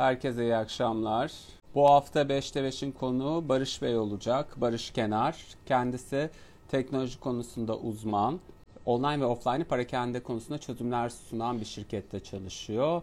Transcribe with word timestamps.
Herkese 0.00 0.42
iyi 0.42 0.56
akşamlar. 0.56 1.32
Bu 1.74 1.90
hafta 1.90 2.22
5'te 2.22 2.60
5'in 2.60 2.92
konuğu 2.92 3.48
Barış 3.48 3.82
Bey 3.82 3.96
olacak. 3.96 4.60
Barış 4.60 4.90
Kenar. 4.90 5.36
Kendisi 5.66 6.30
teknoloji 6.68 7.20
konusunda 7.20 7.78
uzman. 7.78 8.40
Online 8.86 9.20
ve 9.20 9.24
offline 9.24 9.64
parakende 9.64 10.22
konusunda 10.22 10.58
çözümler 10.58 11.08
sunan 11.08 11.60
bir 11.60 11.64
şirkette 11.64 12.20
çalışıyor. 12.20 13.02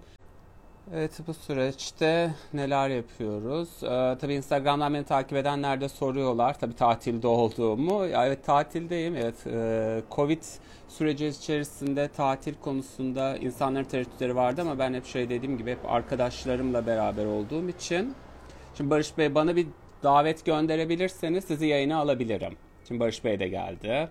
Evet 0.93 1.11
bu 1.27 1.33
süreçte 1.33 2.31
neler 2.53 2.89
yapıyoruz? 2.89 3.69
Ee, 3.83 4.17
tabii 4.21 4.33
Instagram'dan 4.33 4.93
beni 4.93 5.03
takip 5.03 5.37
edenler 5.37 5.81
de 5.81 5.89
soruyorlar. 5.89 6.59
Tabii 6.59 6.75
tatilde 6.75 7.27
olduğumu. 7.27 8.05
Ya, 8.05 8.27
evet 8.27 8.45
tatildeyim. 8.45 9.15
Evet 9.15 9.47
e, 9.47 10.01
Covid 10.11 10.43
süreci 10.87 11.27
içerisinde 11.27 12.07
tatil 12.07 12.53
konusunda 12.53 13.37
insanların 13.37 13.83
tereddütleri 13.83 14.35
vardı 14.35 14.61
ama 14.61 14.79
ben 14.79 14.93
hep 14.93 15.05
şey 15.05 15.29
dediğim 15.29 15.57
gibi 15.57 15.71
hep 15.71 15.91
arkadaşlarımla 15.91 16.87
beraber 16.87 17.25
olduğum 17.25 17.69
için. 17.69 18.13
Şimdi 18.77 18.89
Barış 18.89 19.17
Bey 19.17 19.35
bana 19.35 19.55
bir 19.55 19.67
davet 20.03 20.45
gönderebilirseniz 20.45 21.45
sizi 21.45 21.65
yayına 21.65 21.97
alabilirim. 21.97 22.53
Şimdi 22.87 22.99
Barış 22.99 23.23
Bey 23.23 23.39
de 23.39 23.47
geldi. 23.47 24.09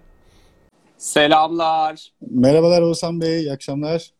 Selamlar. 0.97 2.13
Merhabalar 2.21 2.83
Oğuzhan 2.83 3.21
Bey, 3.21 3.41
iyi 3.41 3.53
akşamlar. 3.53 4.11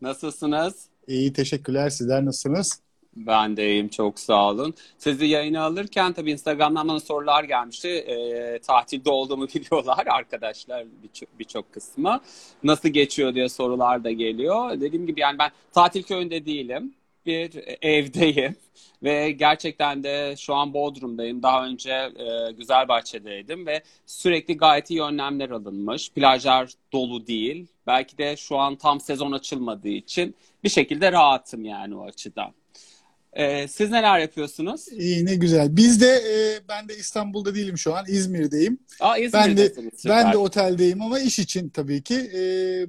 Nasılsınız? 0.00 0.89
İyi, 1.10 1.32
teşekkürler. 1.32 1.90
Sizler 1.90 2.24
nasılsınız? 2.24 2.80
Ben 3.16 3.56
de 3.56 3.70
iyiyim, 3.70 3.88
çok 3.88 4.20
sağ 4.20 4.48
olun. 4.50 4.74
Sizi 4.98 5.26
yayına 5.26 5.62
alırken 5.62 6.12
tabii 6.12 6.30
Instagram'dan 6.32 6.88
bana 6.88 7.00
sorular 7.00 7.44
gelmişti. 7.44 7.88
E, 7.88 8.58
tatilde 8.58 9.10
olduğumu 9.10 9.48
biliyorlar 9.54 10.06
arkadaşlar 10.06 10.86
birçok 11.02 11.38
birçok 11.38 11.72
kısmı. 11.72 12.20
Nasıl 12.62 12.88
geçiyor 12.88 13.34
diye 13.34 13.48
sorular 13.48 14.04
da 14.04 14.10
geliyor. 14.10 14.80
Dediğim 14.80 15.06
gibi 15.06 15.20
yani 15.20 15.38
ben 15.38 15.50
tatil 15.72 16.02
köyünde 16.02 16.46
değilim. 16.46 16.94
Bir 17.26 17.64
evdeyim 17.82 18.56
ve 19.02 19.30
gerçekten 19.30 20.02
de 20.04 20.34
şu 20.38 20.54
an 20.54 20.74
Bodrum'dayım. 20.74 21.42
Daha 21.42 21.66
önce 21.66 21.92
e, 21.92 22.52
Güzelbahçe'deydim 22.52 23.66
ve 23.66 23.82
sürekli 24.06 24.56
gayet 24.56 24.90
iyi 24.90 25.02
önlemler 25.02 25.50
alınmış. 25.50 26.10
Plajlar 26.10 26.70
dolu 26.92 27.26
değil. 27.26 27.66
Belki 27.86 28.18
de 28.18 28.36
şu 28.36 28.58
an 28.58 28.76
tam 28.76 29.00
sezon 29.00 29.32
açılmadığı 29.32 29.88
için 29.88 30.34
bir 30.64 30.68
şekilde 30.68 31.12
rahatım 31.12 31.64
yani 31.64 31.96
o 31.96 32.04
açıdan. 32.04 32.54
Ee, 33.32 33.68
siz 33.68 33.90
neler 33.90 34.18
yapıyorsunuz? 34.18 34.88
İyi 34.88 35.26
ne 35.26 35.34
güzel. 35.34 35.76
Biz 35.76 36.00
de 36.00 36.06
e, 36.06 36.60
ben 36.68 36.88
de 36.88 36.96
İstanbul'da 36.96 37.54
değilim 37.54 37.78
şu 37.78 37.94
an. 37.94 38.04
İzmir'deyim. 38.08 38.78
Aa, 39.00 39.16
ben 39.32 39.56
de 39.56 39.72
ben 40.08 40.32
de 40.32 40.36
oteldeyim 40.36 41.02
ama 41.02 41.20
iş 41.20 41.38
için 41.38 41.68
tabii 41.68 42.02
ki. 42.02 42.14
E, 42.14 42.40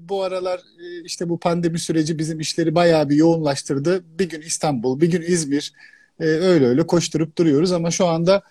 bu 0.09 0.23
aralar 0.23 0.59
e, 0.59 1.03
işte 1.03 1.29
bu 1.29 1.39
pandemi 1.39 1.79
süreci 1.79 2.19
bizim 2.19 2.39
işleri 2.39 2.75
bayağı 2.75 3.09
bir 3.09 3.15
yoğunlaştırdı. 3.15 4.03
Bir 4.19 4.29
gün 4.29 4.41
İstanbul, 4.41 5.01
bir 5.01 5.11
gün 5.11 5.21
İzmir. 5.21 5.73
E, 6.19 6.25
öyle 6.25 6.65
öyle 6.65 6.87
koşturup 6.87 7.37
duruyoruz 7.37 7.71
ama 7.71 7.91
şu 7.91 8.05
anda 8.07 8.41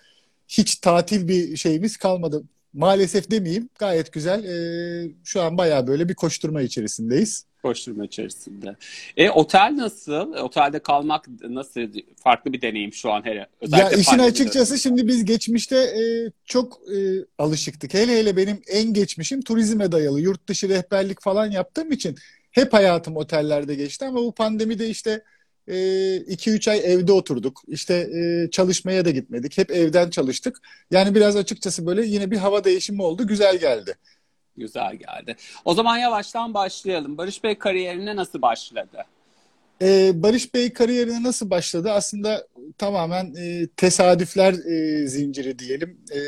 hiç 0.47 0.75
tatil 0.75 1.27
bir 1.27 1.57
şeyimiz 1.57 1.97
kalmadı. 1.97 2.43
Maalesef 2.73 3.31
demeyeyim. 3.31 3.69
Gayet 3.79 4.11
güzel. 4.13 4.43
E, 4.43 5.11
şu 5.23 5.41
an 5.41 5.57
bayağı 5.57 5.87
böyle 5.87 6.09
bir 6.09 6.15
koşturma 6.15 6.61
içerisindeyiz. 6.61 7.45
Koşturma 7.63 8.05
içerisinde. 8.05 8.75
E 9.17 9.29
otel 9.29 9.73
nasıl? 9.77 10.33
Otelde 10.33 10.79
kalmak 10.79 11.27
nasıl? 11.49 11.81
Farklı 12.23 12.53
bir 12.53 12.61
deneyim 12.61 12.93
şu 12.93 13.11
an 13.11 13.25
hele. 13.25 13.47
Özellikle 13.61 13.95
ya 13.95 14.01
işin 14.01 14.19
açıkçası 14.19 14.77
şimdi 14.77 15.07
biz 15.07 15.25
geçmişte 15.25 15.77
e, 15.77 16.03
çok 16.45 16.79
e, 16.95 16.97
alışıktık. 17.37 17.93
Hele 17.93 18.19
hele 18.19 18.37
benim 18.37 18.61
en 18.67 18.93
geçmişim 18.93 19.41
turizme 19.41 19.91
dayalı. 19.91 20.21
Yurt 20.21 20.47
dışı 20.47 20.69
rehberlik 20.69 21.21
falan 21.21 21.51
yaptığım 21.51 21.91
için 21.91 22.15
hep 22.51 22.73
hayatım 22.73 23.17
otellerde 23.17 23.75
geçti 23.75 24.05
ama 24.05 24.19
bu 24.19 24.31
pandemide 24.31 24.89
işte 24.89 25.23
2-3 25.67 26.69
e, 26.69 26.71
ay 26.71 26.93
evde 26.93 27.11
oturduk. 27.11 27.61
İşte 27.67 27.93
e, 27.93 28.49
çalışmaya 28.51 29.05
da 29.05 29.11
gitmedik. 29.11 29.57
Hep 29.57 29.71
evden 29.71 30.09
çalıştık. 30.09 30.57
Yani 30.91 31.15
biraz 31.15 31.35
açıkçası 31.35 31.85
böyle 31.85 32.05
yine 32.05 32.31
bir 32.31 32.37
hava 32.37 32.63
değişimi 32.63 33.01
oldu. 33.01 33.27
Güzel 33.27 33.57
geldi. 33.57 33.95
Güzel 34.61 34.95
geldi. 34.95 35.35
O 35.65 35.73
zaman 35.73 35.97
yavaştan 35.97 36.53
başlayalım. 36.53 37.17
Barış 37.17 37.43
Bey 37.43 37.57
kariyerine 37.57 38.15
nasıl 38.15 38.41
başladı? 38.41 39.05
Ee, 39.81 40.11
Barış 40.15 40.53
Bey 40.53 40.73
kariyerine 40.73 41.23
nasıl 41.23 41.49
başladı? 41.49 41.91
Aslında 41.91 42.47
tamamen 42.77 43.35
e, 43.35 43.67
tesadüfler 43.67 44.53
e, 44.53 45.07
zinciri 45.07 45.59
diyelim. 45.59 45.97
E, 46.15 46.19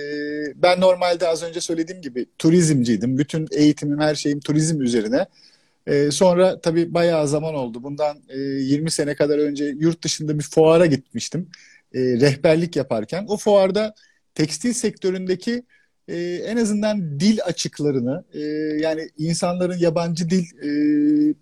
ben 0.55 0.81
normalde 0.81 1.27
az 1.27 1.43
önce 1.43 1.61
söylediğim 1.61 2.01
gibi 2.01 2.25
turizmciydim. 2.37 3.17
Bütün 3.17 3.47
eğitimim, 3.51 3.99
her 3.99 4.15
şeyim 4.15 4.39
turizm 4.39 4.81
üzerine. 4.81 5.25
E, 5.87 6.11
sonra 6.11 6.61
tabii 6.61 6.93
bayağı 6.93 7.27
zaman 7.27 7.55
oldu. 7.55 7.83
Bundan 7.83 8.17
e, 8.29 8.39
20 8.39 8.91
sene 8.91 9.15
kadar 9.15 9.37
önce 9.37 9.65
yurt 9.65 10.03
dışında 10.03 10.39
bir 10.39 10.43
fuara 10.43 10.85
gitmiştim. 10.85 11.49
E, 11.93 11.99
rehberlik 11.99 12.75
yaparken. 12.75 13.25
O 13.27 13.37
fuarda 13.37 13.93
tekstil 14.35 14.73
sektöründeki 14.73 15.63
e, 16.07 16.17
en 16.45 16.57
azından 16.57 17.19
dil 17.19 17.39
açıklarını 17.45 18.23
e, 18.33 18.39
yani 18.81 19.09
insanların 19.17 19.77
yabancı 19.77 20.29
dil 20.29 20.43
e, 20.43 20.69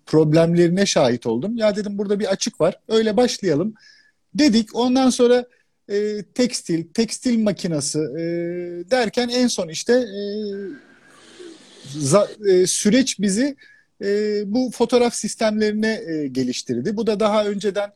problemlerine 0.06 0.86
şahit 0.86 1.26
oldum. 1.26 1.56
Ya 1.56 1.76
dedim 1.76 1.98
burada 1.98 2.20
bir 2.20 2.26
açık 2.26 2.60
var. 2.60 2.80
Öyle 2.88 3.16
başlayalım 3.16 3.74
dedik. 4.34 4.76
Ondan 4.76 5.10
sonra 5.10 5.44
e, 5.90 6.22
tekstil, 6.34 6.84
tekstil 6.94 7.42
makinası 7.42 7.98
e, 8.18 8.22
derken 8.90 9.28
en 9.28 9.46
son 9.46 9.68
işte 9.68 9.92
e, 9.92 10.22
za, 11.98 12.28
e, 12.48 12.66
süreç 12.66 13.20
bizi 13.20 13.56
e, 14.04 14.42
bu 14.46 14.70
fotoğraf 14.74 15.14
sistemlerine 15.14 16.02
e, 16.06 16.28
geliştirdi. 16.28 16.96
Bu 16.96 17.06
da 17.06 17.20
daha 17.20 17.44
önceden 17.44 17.90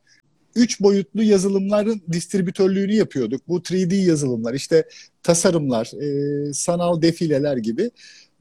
üç 0.57 0.81
boyutlu 0.81 1.23
yazılımların 1.23 2.01
distribütörlüğünü 2.11 2.93
yapıyorduk. 2.93 3.47
Bu 3.47 3.59
3D 3.59 3.95
yazılımlar, 3.95 4.53
işte 4.53 4.83
tasarımlar, 5.23 5.91
e, 6.01 6.53
sanal 6.53 7.01
defileler 7.01 7.57
gibi. 7.57 7.91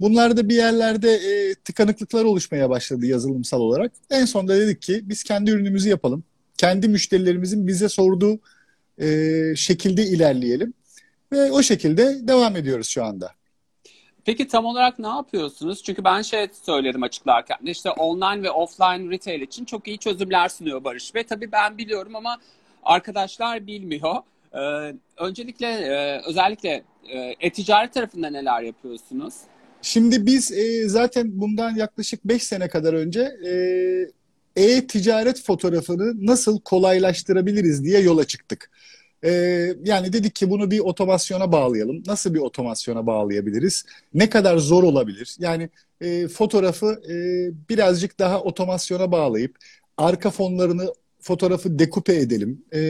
Bunlarda 0.00 0.48
bir 0.48 0.54
yerlerde 0.54 1.14
e, 1.14 1.54
tıkanıklıklar 1.54 2.24
oluşmaya 2.24 2.70
başladı 2.70 3.06
yazılımsal 3.06 3.60
olarak. 3.60 3.92
En 4.10 4.24
sonunda 4.24 4.60
dedik 4.60 4.82
ki 4.82 5.00
biz 5.04 5.22
kendi 5.22 5.50
ürünümüzü 5.50 5.88
yapalım. 5.88 6.24
Kendi 6.58 6.88
müşterilerimizin 6.88 7.66
bize 7.66 7.88
sorduğu 7.88 8.40
e, 8.98 9.52
şekilde 9.56 10.06
ilerleyelim. 10.06 10.74
Ve 11.32 11.52
o 11.52 11.62
şekilde 11.62 12.28
devam 12.28 12.56
ediyoruz 12.56 12.88
şu 12.88 13.04
anda. 13.04 13.35
Peki 14.26 14.48
tam 14.48 14.64
olarak 14.64 14.98
ne 14.98 15.06
yapıyorsunuz? 15.06 15.82
Çünkü 15.82 16.04
ben 16.04 16.22
şey 16.22 16.48
söyledim 16.62 17.02
açıklarken 17.02 17.58
de 17.66 17.70
işte 17.70 17.90
online 17.90 18.42
ve 18.42 18.50
offline 18.50 19.10
retail 19.10 19.40
için 19.40 19.64
çok 19.64 19.88
iyi 19.88 19.98
çözümler 19.98 20.48
sunuyor 20.48 20.84
Barış 20.84 21.14
Bey. 21.14 21.22
Tabii 21.22 21.52
ben 21.52 21.78
biliyorum 21.78 22.16
ama 22.16 22.38
arkadaşlar 22.82 23.66
bilmiyor. 23.66 24.16
Ee, 24.54 24.94
öncelikle 25.16 25.66
e, 25.66 26.22
özellikle 26.28 26.82
e, 27.08 27.34
e-ticaret 27.40 27.94
tarafında 27.94 28.30
neler 28.30 28.62
yapıyorsunuz? 28.62 29.34
Şimdi 29.82 30.26
biz 30.26 30.52
e, 30.52 30.88
zaten 30.88 31.40
bundan 31.40 31.74
yaklaşık 31.74 32.24
5 32.24 32.42
sene 32.42 32.68
kadar 32.68 32.92
önce 32.92 33.20
e, 33.46 33.52
e-ticaret 34.56 35.42
fotoğrafını 35.42 36.26
nasıl 36.26 36.60
kolaylaştırabiliriz 36.60 37.84
diye 37.84 38.00
yola 38.00 38.24
çıktık. 38.24 38.70
Ee, 39.24 39.74
yani 39.84 40.12
dedik 40.12 40.34
ki 40.34 40.50
bunu 40.50 40.70
bir 40.70 40.78
otomasyona 40.78 41.52
bağlayalım. 41.52 42.02
Nasıl 42.06 42.34
bir 42.34 42.38
otomasyona 42.40 43.06
bağlayabiliriz? 43.06 43.84
Ne 44.14 44.30
kadar 44.30 44.58
zor 44.58 44.82
olabilir? 44.82 45.36
Yani 45.38 45.70
e, 46.00 46.28
fotoğrafı 46.28 46.86
e, 47.10 47.14
birazcık 47.68 48.18
daha 48.18 48.42
otomasyona 48.42 49.12
bağlayıp 49.12 49.56
arka 49.96 50.30
fonlarını 50.30 50.94
fotoğrafı 51.20 51.78
dekupe 51.78 52.14
edelim. 52.16 52.64
E, 52.74 52.80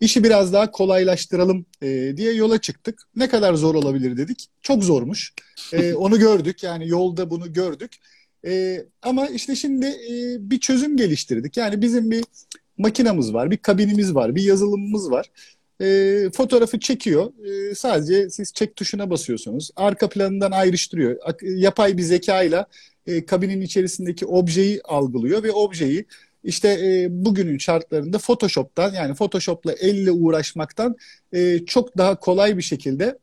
işi 0.00 0.24
biraz 0.24 0.52
daha 0.52 0.70
kolaylaştıralım 0.70 1.66
e, 1.82 2.16
diye 2.16 2.32
yola 2.32 2.58
çıktık. 2.60 3.02
Ne 3.16 3.28
kadar 3.28 3.54
zor 3.54 3.74
olabilir 3.74 4.16
dedik. 4.16 4.46
Çok 4.62 4.84
zormuş. 4.84 5.32
E, 5.72 5.94
onu 5.94 6.18
gördük. 6.18 6.62
Yani 6.62 6.88
yolda 6.88 7.30
bunu 7.30 7.52
gördük. 7.52 7.96
E, 8.46 8.84
ama 9.02 9.26
işte 9.26 9.56
şimdi 9.56 9.86
e, 9.86 10.50
bir 10.50 10.60
çözüm 10.60 10.96
geliştirdik. 10.96 11.56
Yani 11.56 11.82
bizim 11.82 12.10
bir 12.10 12.24
makinamız 12.78 13.34
var, 13.34 13.50
bir 13.50 13.56
kabinimiz 13.56 14.14
var, 14.14 14.34
bir 14.34 14.42
yazılımımız 14.42 15.10
var. 15.10 15.30
E, 15.80 16.30
fotoğrafı 16.34 16.80
çekiyor. 16.80 17.32
E, 17.44 17.74
sadece 17.74 18.30
siz 18.30 18.52
çek 18.52 18.76
tuşuna 18.76 19.10
basıyorsunuz. 19.10 19.70
Arka 19.76 20.08
planından 20.08 20.50
ayrıştırıyor. 20.50 21.16
Yapay 21.42 21.96
bir 21.96 22.02
zekayla 22.02 22.66
e, 23.06 23.26
kabinin 23.26 23.60
içerisindeki 23.60 24.26
objeyi 24.26 24.80
algılıyor 24.84 25.42
ve 25.42 25.52
objeyi 25.52 26.04
işte 26.44 26.68
e, 26.68 27.06
bugünün 27.10 27.58
şartlarında 27.58 28.18
Photoshop'tan 28.18 28.94
yani 28.94 29.14
Photoshop'la 29.14 29.72
elle 29.72 30.10
uğraşmaktan 30.10 30.96
e, 31.32 31.58
çok 31.66 31.98
daha 31.98 32.20
kolay 32.20 32.56
bir 32.56 32.62
şekilde 32.62 33.18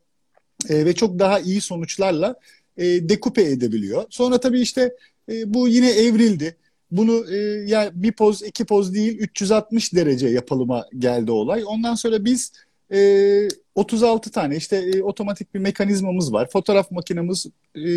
e, 0.69 0.85
ve 0.85 0.95
çok 0.95 1.19
daha 1.19 1.39
iyi 1.39 1.61
sonuçlarla 1.61 2.35
e, 2.77 2.83
dekupe 3.09 3.41
edebiliyor. 3.41 4.03
Sonra 4.09 4.39
tabii 4.39 4.61
işte 4.61 4.95
e, 5.31 5.53
bu 5.53 5.67
yine 5.67 5.89
evrildi. 5.89 6.57
Bunu 6.91 7.33
e, 7.33 7.37
ya 7.67 7.91
bir 7.93 8.11
poz 8.11 8.41
iki 8.41 8.65
poz 8.65 8.93
değil 8.93 9.17
360 9.19 9.93
derece 9.93 10.27
yapılıma 10.27 10.85
geldi 10.97 11.31
olay. 11.31 11.63
Ondan 11.67 11.95
sonra 11.95 12.25
biz 12.25 12.51
e, 12.93 13.47
36 13.75 14.31
tane 14.31 14.55
işte 14.55 14.75
e, 14.77 15.03
otomatik 15.03 15.53
bir 15.53 15.59
mekanizmamız 15.59 16.33
var. 16.33 16.49
Fotoğraf 16.49 16.91
makinemiz 16.91 17.45
e, 17.75 17.89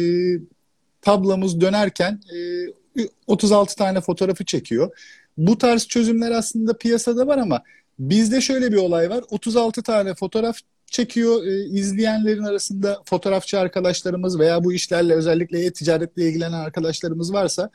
tablamız 1.02 1.60
dönerken 1.60 2.20
e, 2.96 3.02
36 3.26 3.76
tane 3.76 4.00
fotoğrafı 4.00 4.44
çekiyor. 4.44 4.90
Bu 5.38 5.58
tarz 5.58 5.86
çözümler 5.86 6.30
aslında 6.30 6.78
piyasada 6.78 7.26
var 7.26 7.38
ama 7.38 7.62
bizde 7.98 8.40
şöyle 8.40 8.72
bir 8.72 8.76
olay 8.76 9.10
var. 9.10 9.24
36 9.30 9.82
tane 9.82 10.14
fotoğraf 10.14 10.58
çekiyor 10.86 11.44
e, 11.44 11.64
izleyenlerin 11.64 12.44
arasında 12.44 13.02
fotoğrafçı 13.04 13.58
arkadaşlarımız 13.58 14.38
veya 14.38 14.64
bu 14.64 14.72
işlerle 14.72 15.14
özellikle 15.14 15.64
e-ticaretle 15.64 16.28
ilgilenen 16.28 16.52
arkadaşlarımız 16.52 17.32
varsa 17.32 17.70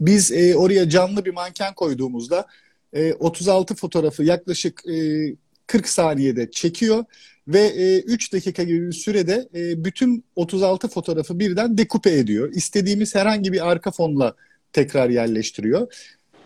biz 0.00 0.32
e, 0.32 0.56
oraya 0.56 0.88
canlı 0.88 1.24
bir 1.24 1.30
manken 1.30 1.74
koyduğumuzda 1.74 2.46
e, 2.92 3.12
36 3.12 3.74
fotoğrafı 3.74 4.24
yaklaşık 4.24 4.86
e, 4.86 5.26
40 5.66 5.88
saniyede 5.88 6.50
çekiyor 6.50 7.04
ve 7.48 7.60
e, 7.60 8.00
3 8.00 8.32
dakika 8.32 8.62
gibi 8.62 8.86
bir 8.86 8.92
sürede 8.92 9.48
e, 9.54 9.84
bütün 9.84 10.24
36 10.36 10.88
fotoğrafı 10.88 11.38
birden 11.38 11.78
dekupe 11.78 12.12
ediyor. 12.12 12.52
İstediğimiz 12.52 13.14
herhangi 13.14 13.52
bir 13.52 13.70
arka 13.70 13.90
fonla 13.90 14.34
tekrar 14.72 15.10
yerleştiriyor. 15.10 15.94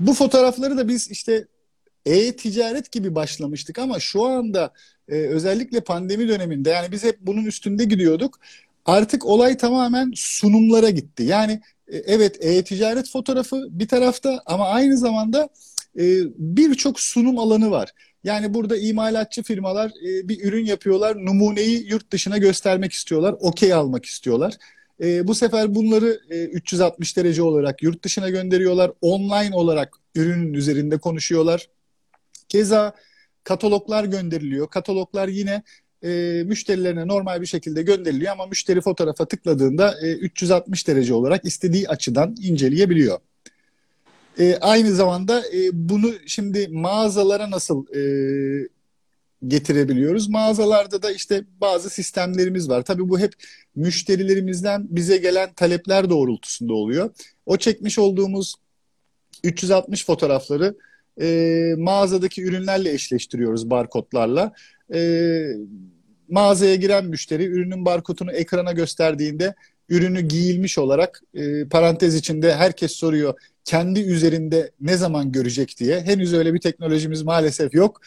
Bu 0.00 0.14
fotoğrafları 0.14 0.76
da 0.76 0.88
biz 0.88 1.10
işte 1.10 1.44
e-ticaret 2.06 2.92
gibi 2.92 3.14
başlamıştık 3.14 3.78
ama 3.78 4.00
şu 4.00 4.24
anda 4.24 4.72
e, 5.08 5.14
özellikle 5.14 5.80
pandemi 5.80 6.28
döneminde 6.28 6.70
yani 6.70 6.92
biz 6.92 7.04
hep 7.04 7.18
bunun 7.20 7.44
üstünde 7.44 7.84
gidiyorduk. 7.84 8.40
Artık 8.88 9.26
olay 9.26 9.56
tamamen 9.56 10.12
sunumlara 10.14 10.90
gitti. 10.90 11.23
Yani 11.23 11.61
e, 11.88 11.96
evet 11.96 12.44
e-ticaret 12.44 13.11
fotoğrafı 13.11 13.67
bir 13.70 13.88
tarafta 13.88 14.43
ama 14.46 14.69
aynı 14.69 14.96
zamanda 14.96 15.49
e, 15.99 16.05
birçok 16.37 17.00
sunum 17.00 17.38
alanı 17.38 17.70
var. 17.70 17.90
Yani 18.25 18.55
burada 18.55 18.76
imalatçı 18.76 19.43
firmalar 19.43 19.90
e, 19.90 20.29
bir 20.29 20.44
ürün 20.44 20.64
yapıyorlar, 20.64 21.17
numuneyi 21.17 21.90
yurt 21.90 22.11
dışına 22.11 22.38
göstermek 22.38 22.93
istiyorlar, 22.93 23.35
okey 23.40 23.73
almak 23.73 24.05
istiyorlar. 24.05 24.55
Bu 25.00 25.34
sefer 25.34 25.75
bunları 25.75 26.20
e, 26.31 26.44
360 26.44 27.17
derece 27.17 27.43
olarak 27.43 27.82
yurt 27.82 28.05
dışına 28.05 28.31
gönderiyorlar, 28.31 28.93
online 29.00 29.55
olarak 29.55 29.96
ürünün 30.14 30.55
üzerinde 30.55 30.99
konuşuyorlar. 30.99 31.69
Keza 32.49 32.93
kataloglar 33.44 34.05
gönderiliyor. 34.05 34.70
Kataloglar 34.70 35.29
yine 35.29 35.62
e, 36.04 36.42
müşterilerine 36.46 37.06
normal 37.06 37.40
bir 37.40 37.46
şekilde 37.46 37.82
gönderiliyor 37.82 38.32
ama 38.32 38.46
müşteri 38.46 38.80
fotoğrafa 38.80 39.24
tıkladığında 39.24 39.94
e, 40.02 40.12
360 40.12 40.88
derece 40.88 41.14
olarak 41.14 41.44
istediği 41.44 41.88
açıdan 41.88 42.36
inceleyebiliyor. 42.42 43.18
E, 44.38 44.56
aynı 44.56 44.92
zamanda 44.92 45.42
e, 45.54 45.70
bunu 45.72 46.12
şimdi 46.26 46.68
mağazalara 46.68 47.50
nasıl 47.50 47.86
e, 47.96 48.02
getirebiliyoruz? 49.46 50.28
Mağazalarda 50.28 51.02
da 51.02 51.10
işte 51.10 51.44
bazı 51.60 51.90
sistemlerimiz 51.90 52.68
var. 52.68 52.84
Tabii 52.84 53.08
bu 53.08 53.18
hep 53.18 53.32
müşterilerimizden 53.76 54.86
bize 54.90 55.16
gelen 55.16 55.52
talepler 55.52 56.10
doğrultusunda 56.10 56.74
oluyor. 56.74 57.10
O 57.46 57.56
çekmiş 57.56 57.98
olduğumuz 57.98 58.54
360 59.44 60.06
fotoğrafları 60.06 60.74
e, 61.20 61.74
mağazadaki 61.78 62.42
ürünlerle 62.42 62.92
eşleştiriyoruz 62.92 63.70
barkodlarla. 63.70 64.52
E, 64.94 65.43
mağazaya 66.29 66.75
giren 66.75 67.05
müşteri 67.05 67.44
ürünün 67.44 67.85
barkodunu 67.85 68.32
ekrana 68.32 68.73
gösterdiğinde 68.73 69.55
ürünü 69.88 70.20
giyilmiş 70.20 70.79
olarak 70.79 71.23
e, 71.35 71.69
parantez 71.69 72.14
içinde 72.14 72.55
herkes 72.55 72.93
soruyor 72.93 73.35
kendi 73.64 74.00
üzerinde 74.00 74.70
ne 74.81 74.96
zaman 74.96 75.32
görecek 75.32 75.75
diye. 75.79 76.00
Henüz 76.00 76.35
öyle 76.35 76.55
bir 76.55 76.61
teknolojimiz 76.61 77.23
maalesef 77.23 77.75
yok. 77.75 78.00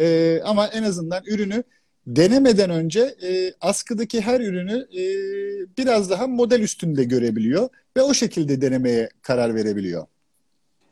E, 0.00 0.40
ama 0.44 0.66
en 0.66 0.82
azından 0.82 1.24
ürünü 1.24 1.62
denemeden 2.06 2.70
önce 2.70 3.00
e, 3.00 3.52
askıdaki 3.60 4.20
her 4.20 4.40
ürünü 4.40 4.86
e, 4.98 5.02
biraz 5.78 6.10
daha 6.10 6.26
model 6.26 6.60
üstünde 6.60 7.04
görebiliyor 7.04 7.68
ve 7.96 8.02
o 8.02 8.14
şekilde 8.14 8.60
denemeye 8.60 9.08
karar 9.22 9.54
verebiliyor. 9.54 10.06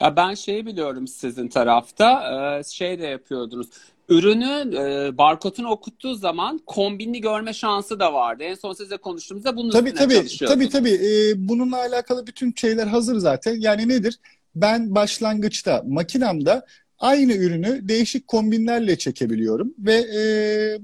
Ya 0.01 0.17
ben 0.17 0.35
şeyi 0.35 0.67
biliyorum 0.67 1.09
sizin 1.09 1.49
tarafta 1.49 2.23
e, 2.59 2.65
şey 2.65 2.99
de 2.99 3.07
yapıyordunuz. 3.07 3.69
Ürünü 4.09 4.77
e, 4.77 5.19
barkodunu 5.19 5.69
okuttuğu 5.69 6.15
zaman 6.15 6.61
kombinli 6.67 7.21
görme 7.21 7.53
şansı 7.53 8.01
da 8.01 8.13
vardı. 8.13 8.43
En 8.43 8.55
son 8.55 8.73
sizle 8.73 8.97
konuştuğumuzda 8.97 9.57
bunun 9.57 9.71
tabii, 9.71 9.89
üstüne 9.89 10.09
tabii. 10.09 10.29
Tabii 10.39 10.69
tabii. 10.69 10.91
Ee, 10.91 11.49
bununla 11.49 11.77
alakalı 11.77 12.27
bütün 12.27 12.55
şeyler 12.57 12.87
hazır 12.87 13.17
zaten. 13.17 13.57
Yani 13.61 13.89
nedir? 13.89 14.19
Ben 14.55 14.95
başlangıçta 14.95 15.83
makinamda 15.87 16.67
aynı 16.99 17.33
ürünü 17.33 17.89
değişik 17.89 18.29
kombinlerle 18.29 18.99
çekebiliyorum 18.99 19.75
ve 19.79 19.95
e, 19.95 20.23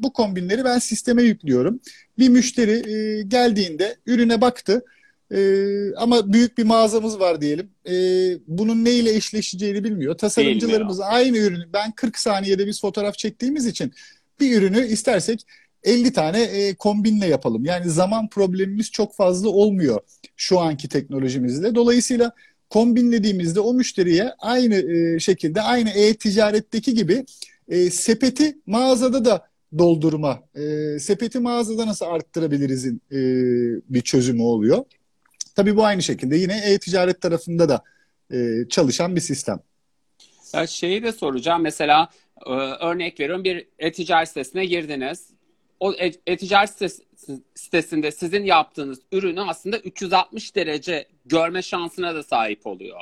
bu 0.02 0.12
kombinleri 0.12 0.64
ben 0.64 0.78
sisteme 0.78 1.22
yüklüyorum. 1.22 1.80
Bir 2.18 2.28
müşteri 2.28 2.92
e, 2.92 3.22
geldiğinde 3.22 3.96
ürüne 4.06 4.40
baktı 4.40 4.84
ee, 5.30 5.94
ama 5.96 6.32
büyük 6.32 6.58
bir 6.58 6.64
mağazamız 6.64 7.20
var 7.20 7.40
diyelim. 7.40 7.70
Ee, 7.88 8.38
bunun 8.46 8.84
ne 8.84 8.92
ile 8.92 9.14
eşleşeceğini 9.14 9.84
bilmiyor. 9.84 10.18
Tasarımcılarımız 10.18 10.98
bilmiyor. 10.98 11.14
aynı 11.14 11.38
ürünü 11.38 11.72
ben 11.72 11.92
40 11.92 12.18
saniyede 12.18 12.66
biz 12.66 12.80
fotoğraf 12.80 13.18
çektiğimiz 13.18 13.66
için 13.66 13.92
bir 14.40 14.58
ürünü 14.58 14.86
istersek 14.86 15.46
50 15.84 16.12
tane 16.12 16.42
e, 16.42 16.74
kombinle 16.74 17.26
yapalım. 17.26 17.64
Yani 17.64 17.90
zaman 17.90 18.28
problemimiz 18.28 18.90
çok 18.90 19.16
fazla 19.16 19.48
olmuyor 19.48 20.00
şu 20.36 20.58
anki 20.58 20.88
teknolojimizle. 20.88 21.74
Dolayısıyla 21.74 22.32
kombinlediğimizde 22.70 23.60
o 23.60 23.74
müşteriye 23.74 24.32
aynı 24.38 24.74
e, 24.74 25.18
şekilde 25.18 25.62
aynı 25.62 25.90
e-ticaretteki 25.90 26.94
gibi 26.94 27.24
e, 27.68 27.90
sepeti 27.90 28.58
mağazada 28.66 29.24
da 29.24 29.50
doldurma, 29.78 30.42
e, 30.54 30.98
sepeti 30.98 31.40
mağazada 31.40 31.86
nasıl 31.86 32.06
arttırabilirizin 32.06 33.02
e, 33.12 33.18
bir 33.94 34.00
çözümü 34.00 34.42
oluyor. 34.42 34.84
Tabii 35.60 35.76
bu 35.76 35.84
aynı 35.84 36.02
şekilde 36.02 36.36
yine 36.36 36.60
e-ticaret 36.64 37.20
tarafında 37.20 37.68
da 37.68 37.82
e, 38.32 38.68
çalışan 38.68 39.16
bir 39.16 39.20
sistem. 39.20 39.60
Ya 40.54 40.66
şeyi 40.66 41.02
de 41.02 41.12
soracağım. 41.12 41.62
Mesela 41.62 42.08
e, 42.46 42.50
örnek 42.80 43.20
veriyorum 43.20 43.44
bir 43.44 43.66
e-ticaret 43.78 44.28
sitesine 44.28 44.64
girdiniz. 44.64 45.26
O 45.80 45.92
e, 45.92 46.12
e-ticaret 46.26 46.70
sitesinde 47.54 48.12
sizin 48.12 48.44
yaptığınız 48.44 48.98
ürünü 49.12 49.40
aslında 49.40 49.78
360 49.78 50.56
derece 50.56 51.06
görme 51.26 51.62
şansına 51.62 52.14
da 52.14 52.22
sahip 52.22 52.66
oluyor. 52.66 53.00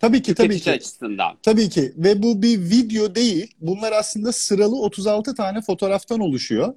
Tabii 0.00 0.22
ki 0.22 0.34
tabii 0.34 0.60
ki. 0.60 0.70
açısından. 0.70 1.38
Tabii 1.42 1.68
ki 1.68 1.92
ve 1.96 2.22
bu 2.22 2.42
bir 2.42 2.60
video 2.60 3.14
değil. 3.14 3.54
Bunlar 3.60 3.92
aslında 3.92 4.32
sıralı 4.32 4.76
36 4.76 5.34
tane 5.34 5.60
fotoğraftan 5.60 6.20
oluşuyor. 6.20 6.74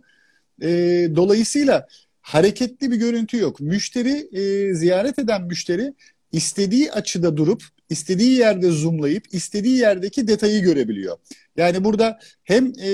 E, 0.61 0.67
dolayısıyla 1.15 1.87
hareketli 2.21 2.91
bir 2.91 2.95
görüntü 2.95 3.37
yok. 3.37 3.59
Müşteri 3.59 4.29
e, 4.39 4.73
ziyaret 4.73 5.19
eden 5.19 5.43
müşteri 5.43 5.93
istediği 6.31 6.91
açıda 6.91 7.37
durup 7.37 7.63
istediği 7.89 8.31
yerde 8.31 8.71
zoomlayıp 8.71 9.33
istediği 9.33 9.77
yerdeki 9.77 10.27
detayı 10.27 10.61
görebiliyor. 10.61 11.17
Yani 11.57 11.83
burada 11.83 12.19
hem 12.43 12.73
e, 12.83 12.91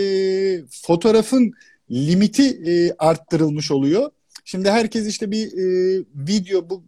fotoğrafın 0.86 1.52
limiti 1.92 2.44
e, 2.44 2.96
arttırılmış 3.00 3.72
oluyor. 3.72 4.12
Şimdi 4.46 4.72
herkes 4.72 5.08
işte 5.08 5.32
bir 5.32 5.48
e, 5.48 6.04
video 6.16 6.70
bu 6.70 6.84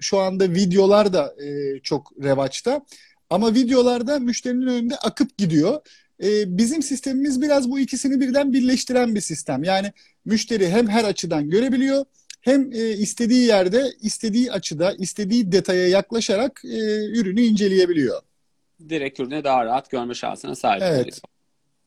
şu 0.00 0.18
anda 0.18 0.50
videolar 0.50 1.12
da 1.12 1.34
e, 1.44 1.80
çok 1.80 2.12
revaçta. 2.22 2.80
Ama 3.30 3.54
videolarda 3.54 4.18
müşterinin 4.18 4.66
önünde 4.66 4.96
akıp 4.96 5.38
gidiyor. 5.38 5.80
E, 6.22 6.58
bizim 6.58 6.82
sistemimiz 6.82 7.42
biraz 7.42 7.70
bu 7.70 7.78
ikisini 7.78 8.20
birden 8.20 8.52
birleştiren 8.52 9.14
bir 9.14 9.20
sistem. 9.20 9.64
Yani 9.64 9.92
müşteri 10.24 10.68
hem 10.68 10.88
her 10.88 11.04
açıdan 11.04 11.50
görebiliyor 11.50 12.04
hem 12.44 12.72
e, 12.72 12.90
istediği 12.90 13.46
yerde, 13.46 13.92
istediği 14.00 14.52
açıda, 14.52 14.92
istediği 14.92 15.52
detaya 15.52 15.88
yaklaşarak 15.88 16.62
e, 16.64 16.78
ürünü 17.04 17.40
inceleyebiliyor. 17.40 18.22
Direkt 18.88 19.20
ürünü 19.20 19.44
daha 19.44 19.64
rahat 19.64 19.90
görme 19.90 20.14
şansına 20.14 20.54
sahip 20.54 20.82
evet. 20.82 21.00
oluyor. 21.00 21.16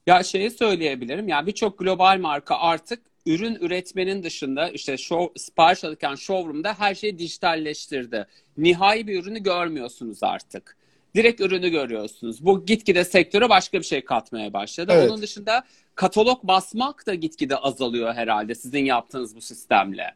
Ya 0.08 0.24
şeyi 0.24 0.52
söyleyebilirim. 0.52 1.28
Yani 1.28 1.48
birçok 1.48 1.80
global 1.80 2.20
marka 2.20 2.58
artık 2.58 3.00
ürün 3.26 3.56
üretmenin 3.56 4.24
dışında 4.24 4.70
işte 4.70 4.98
show, 4.98 5.40
sipariş 5.40 5.84
alırken 5.84 6.16
showroom'da 6.16 6.74
her 6.74 6.96
şeyi 6.96 7.20
dijitalleştirdi. 7.20 8.28
Nihai 8.58 9.08
bir 9.08 9.24
ürünü 9.24 9.44
görmüyorsunuz 9.44 10.24
artık 10.24 10.78
direkt 11.16 11.42
ürünü 11.42 11.70
görüyorsunuz. 11.70 12.46
Bu 12.46 12.66
gitgide 12.66 13.06
sektöre 13.06 13.50
başka 13.50 13.80
bir 13.80 13.84
şey 13.84 14.06
katmaya 14.06 14.54
başladı. 14.54 14.92
Evet. 14.96 15.12
Onun 15.12 15.22
dışında 15.22 15.64
katalog 15.96 16.44
basmak 16.44 17.08
da 17.08 17.16
gitgide 17.16 17.56
azalıyor 17.56 18.14
herhalde 18.14 18.56
sizin 18.56 18.86
yaptığınız 18.86 19.36
bu 19.36 19.42
sistemle. 19.42 20.16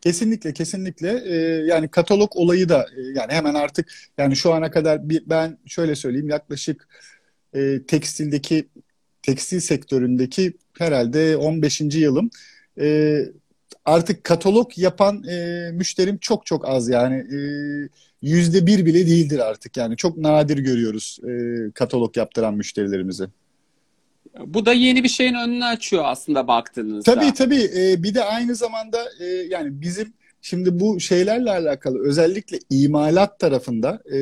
Kesinlikle 0.00 0.52
kesinlikle 0.52 1.22
ee, 1.26 1.34
yani 1.66 1.88
katalog 1.88 2.30
olayı 2.34 2.68
da 2.68 2.86
e, 2.96 3.00
yani 3.00 3.32
hemen 3.32 3.54
artık 3.54 3.92
yani 4.18 4.36
şu 4.36 4.52
ana 4.52 4.70
kadar 4.70 5.08
bir, 5.08 5.22
ben 5.26 5.58
şöyle 5.66 5.94
söyleyeyim 5.94 6.28
yaklaşık 6.28 6.88
e, 7.54 7.82
tekstildeki 7.88 8.68
tekstil 9.22 9.60
sektöründeki 9.60 10.52
herhalde 10.78 11.36
15. 11.36 11.80
yılım 11.80 12.30
e, 12.80 13.18
artık 13.84 14.24
katalog 14.24 14.78
yapan 14.78 15.24
e, 15.24 15.68
müşterim 15.72 16.18
çok 16.18 16.46
çok 16.46 16.68
az 16.68 16.88
yani 16.88 17.16
e, 17.16 17.38
yüzde 18.26 18.66
bir 18.66 18.86
bile 18.86 19.06
değildir 19.06 19.38
artık. 19.38 19.76
Yani 19.76 19.96
çok 19.96 20.16
nadir 20.16 20.58
görüyoruz 20.58 21.18
e, 21.28 21.70
katalog 21.70 22.16
yaptıran 22.16 22.54
müşterilerimizi. 22.54 23.24
Bu 24.46 24.66
da 24.66 24.72
yeni 24.72 25.04
bir 25.04 25.08
şeyin 25.08 25.34
önünü 25.34 25.64
açıyor 25.64 26.02
aslında 26.06 26.48
baktığınızda. 26.48 27.14
Tabii 27.14 27.34
tabii. 27.34 27.70
E, 27.76 28.02
bir 28.02 28.14
de 28.14 28.24
aynı 28.24 28.54
zamanda 28.54 29.04
e, 29.20 29.24
yani 29.24 29.80
bizim 29.80 30.12
şimdi 30.42 30.80
bu 30.80 31.00
şeylerle 31.00 31.50
alakalı 31.50 32.06
özellikle 32.08 32.58
imalat 32.70 33.40
tarafında 33.40 34.02
e, 34.14 34.18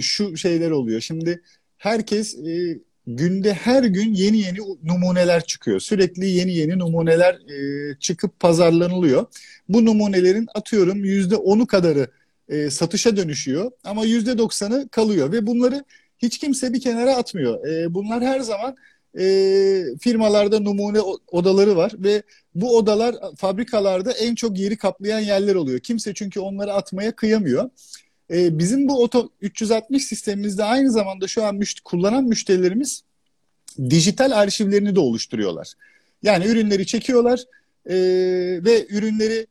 şu 0.00 0.36
şeyler 0.36 0.70
oluyor. 0.70 1.00
Şimdi 1.00 1.42
herkes 1.76 2.38
e, 2.38 2.78
günde 3.06 3.54
her 3.54 3.82
gün 3.82 4.14
yeni 4.14 4.38
yeni 4.38 4.58
numuneler 4.84 5.44
çıkıyor. 5.44 5.80
Sürekli 5.80 6.26
yeni 6.26 6.54
yeni 6.54 6.78
numuneler 6.78 7.34
e, 7.34 7.94
çıkıp 8.00 8.40
pazarlanılıyor. 8.40 9.26
Bu 9.68 9.84
numunelerin 9.84 10.46
atıyorum 10.54 11.04
yüzde 11.04 11.36
onu 11.36 11.66
kadarı 11.66 12.06
e, 12.48 12.70
satışa 12.70 13.16
dönüşüyor 13.16 13.70
ama 13.84 14.04
yüzde 14.04 14.38
doksanı 14.38 14.88
kalıyor 14.88 15.32
ve 15.32 15.46
bunları 15.46 15.84
hiç 16.18 16.38
kimse 16.38 16.72
bir 16.72 16.80
kenara 16.80 17.16
atmıyor. 17.16 17.66
E, 17.66 17.94
bunlar 17.94 18.22
her 18.22 18.40
zaman 18.40 18.76
e, 19.18 19.24
firmalarda 20.00 20.60
numune 20.60 21.00
odaları 21.26 21.76
var 21.76 21.92
ve 21.98 22.22
bu 22.54 22.76
odalar 22.76 23.16
fabrikalarda 23.36 24.12
en 24.12 24.34
çok 24.34 24.58
yeri 24.58 24.76
kaplayan 24.76 25.20
yerler 25.20 25.54
oluyor. 25.54 25.80
Kimse 25.80 26.14
çünkü 26.14 26.40
onları 26.40 26.72
atmaya 26.72 27.12
kıyamıyor. 27.12 27.70
E, 28.30 28.58
bizim 28.58 28.88
bu 28.88 29.02
Oto 29.02 29.30
360 29.40 30.04
sistemimizde 30.04 30.64
aynı 30.64 30.90
zamanda 30.90 31.26
şu 31.26 31.44
an 31.44 31.54
müşt 31.54 31.80
kullanan 31.80 32.24
müşterilerimiz 32.24 33.02
dijital 33.90 34.30
arşivlerini 34.30 34.94
de 34.94 35.00
oluşturuyorlar. 35.00 35.72
Yani 36.22 36.46
ürünleri 36.46 36.86
çekiyorlar 36.86 37.44
e, 37.86 37.96
ve 38.64 38.86
ürünleri 38.90 39.46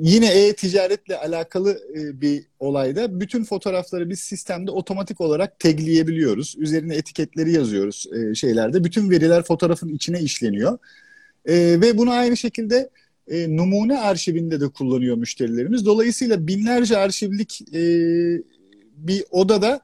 yine 0.00 0.26
e-ticaretle 0.26 1.18
alakalı 1.18 1.80
e, 1.94 2.20
bir 2.20 2.44
olayda 2.58 3.20
bütün 3.20 3.44
fotoğrafları 3.44 4.10
biz 4.10 4.20
sistemde 4.20 4.70
otomatik 4.70 5.20
olarak 5.20 5.58
tagleyebiliyoruz. 5.58 6.54
Üzerine 6.58 6.94
etiketleri 6.96 7.52
yazıyoruz 7.52 8.06
e, 8.12 8.34
şeylerde. 8.34 8.84
Bütün 8.84 9.10
veriler 9.10 9.42
fotoğrafın 9.42 9.88
içine 9.88 10.20
işleniyor. 10.20 10.78
E, 11.46 11.54
ve 11.54 11.98
bunu 11.98 12.10
aynı 12.10 12.36
şekilde 12.36 12.90
numune 13.48 13.98
arşivinde 13.98 14.60
de 14.60 14.68
kullanıyor 14.68 15.16
müşterilerimiz. 15.16 15.86
Dolayısıyla 15.86 16.46
binlerce 16.46 16.98
arşivlik 16.98 17.60
bir 18.96 19.24
odada 19.30 19.80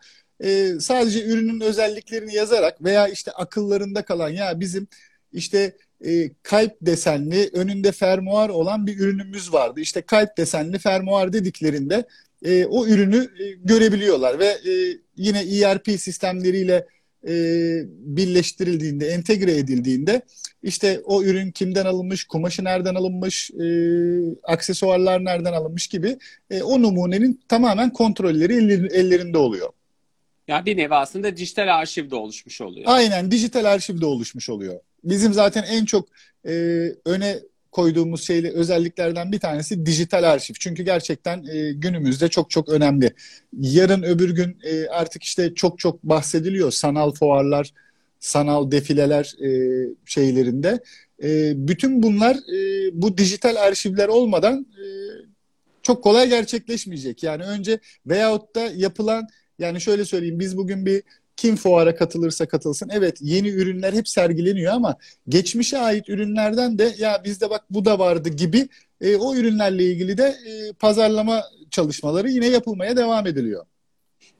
sadece 0.81 1.25
ürünün 1.25 1.61
özelliklerini 1.61 2.35
yazarak 2.35 2.85
veya 2.85 3.09
işte 3.09 3.31
akıllarında 3.31 4.03
kalan 4.03 4.29
ya 4.29 4.61
bizim 4.61 4.87
işte 5.33 5.77
e, 6.07 6.31
kalp 6.43 6.77
desenli 6.83 7.51
önünde 7.53 7.93
fermuar 7.93 8.49
olan 8.49 8.87
bir 8.87 8.99
ürünümüz 8.99 9.53
vardı. 9.53 9.81
İşte 9.81 10.03
kalp 10.03 10.37
desenli 10.39 10.79
fermuar 10.79 11.33
dediklerinde 11.33 12.05
e, 12.45 12.65
o 12.65 12.87
ürünü 12.87 13.17
e, 13.17 13.51
görebiliyorlar 13.65 14.39
ve 14.39 14.47
e, 14.47 14.99
yine 15.17 15.41
ERP 15.41 16.01
sistemleriyle 16.01 16.87
e, 17.29 17.33
birleştirildiğinde, 17.89 19.07
entegre 19.07 19.57
edildiğinde 19.57 20.23
işte 20.63 21.01
o 21.05 21.23
ürün 21.23 21.51
kimden 21.51 21.87
alınmış, 21.87 22.25
kumaşı 22.25 22.65
nereden 22.65 22.95
alınmış, 22.95 23.51
e, 23.51 23.65
aksesuarlar 24.43 25.25
nereden 25.25 25.53
alınmış 25.53 25.87
gibi 25.87 26.19
e, 26.51 26.63
o 26.63 26.83
numunenin 26.83 27.41
tamamen 27.49 27.93
kontrolleri 27.93 28.55
ellerinde 28.93 29.39
oluyor. 29.39 29.69
Yani 30.49 30.67
bir 30.67 30.77
nevi 30.77 30.95
aslında 30.95 31.37
dijital 31.37 31.79
arşivde 31.79 32.15
oluşmuş 32.17 32.61
oluyor. 32.61 32.85
Aynen 32.89 33.31
dijital 33.31 33.65
arşivde 33.65 34.07
oluşmuş 34.07 34.49
oluyor. 34.49 34.81
Bizim 35.05 35.33
zaten 35.33 35.63
en 35.63 35.85
çok 35.85 36.09
e, 36.47 36.53
öne 37.05 37.39
koyduğumuz 37.73 38.27
şeyli 38.27 38.51
özelliklerden 38.51 39.33
bir 39.33 39.39
tanesi 39.41 39.87
dijital 39.87 40.23
arşiv. 40.23 40.55
Çünkü 40.61 40.83
gerçekten 40.83 41.45
e, 41.45 41.73
günümüzde 41.73 42.29
çok 42.29 42.51
çok 42.51 42.69
önemli. 42.69 43.15
Yarın 43.61 44.03
öbür 44.03 44.31
gün 44.31 44.59
e, 44.65 44.87
artık 44.87 45.23
işte 45.23 45.55
çok 45.55 45.79
çok 45.79 46.03
bahsediliyor 46.03 46.71
sanal 46.71 47.13
fuarlar, 47.13 47.73
sanal 48.21 48.71
defileler 48.71 49.35
e, 49.45 49.51
şeylerinde. 50.07 50.81
E, 51.23 51.53
bütün 51.69 52.03
bunlar 52.03 52.37
e, 52.37 52.91
bu 53.03 53.19
dijital 53.19 53.57
arşivler 53.57 54.09
olmadan 54.09 54.67
e, 54.79 54.85
çok 55.83 56.05
kolay 56.05 56.29
gerçekleşmeyecek. 56.29 57.23
Yani 57.23 57.45
önce 57.45 57.79
veyahut 58.07 58.55
da 58.57 58.61
yapılan 58.77 59.29
yani 59.59 59.81
şöyle 59.81 60.05
söyleyeyim 60.05 60.41
biz 60.41 60.57
bugün 60.57 60.87
bir 60.87 61.03
kim 61.41 61.57
fuara 61.57 61.95
katılırsa 61.95 62.49
katılsın. 62.49 62.91
Evet 62.93 63.19
yeni 63.21 63.49
ürünler 63.49 63.93
hep 63.93 64.09
sergileniyor 64.09 64.73
ama 64.73 64.97
geçmişe 65.29 65.79
ait 65.79 66.09
ürünlerden 66.09 66.79
de 66.79 66.95
ya 66.99 67.23
bizde 67.25 67.51
bak 67.51 67.65
bu 67.71 67.85
da 67.85 67.99
vardı 67.99 68.29
gibi 68.29 68.69
e, 69.01 69.17
o 69.17 69.35
ürünlerle 69.35 69.85
ilgili 69.85 70.19
de 70.19 70.25
e, 70.25 70.73
pazarlama 70.73 71.45
çalışmaları 71.71 72.29
yine 72.31 72.47
yapılmaya 72.47 72.97
devam 72.97 73.27
ediliyor. 73.27 73.67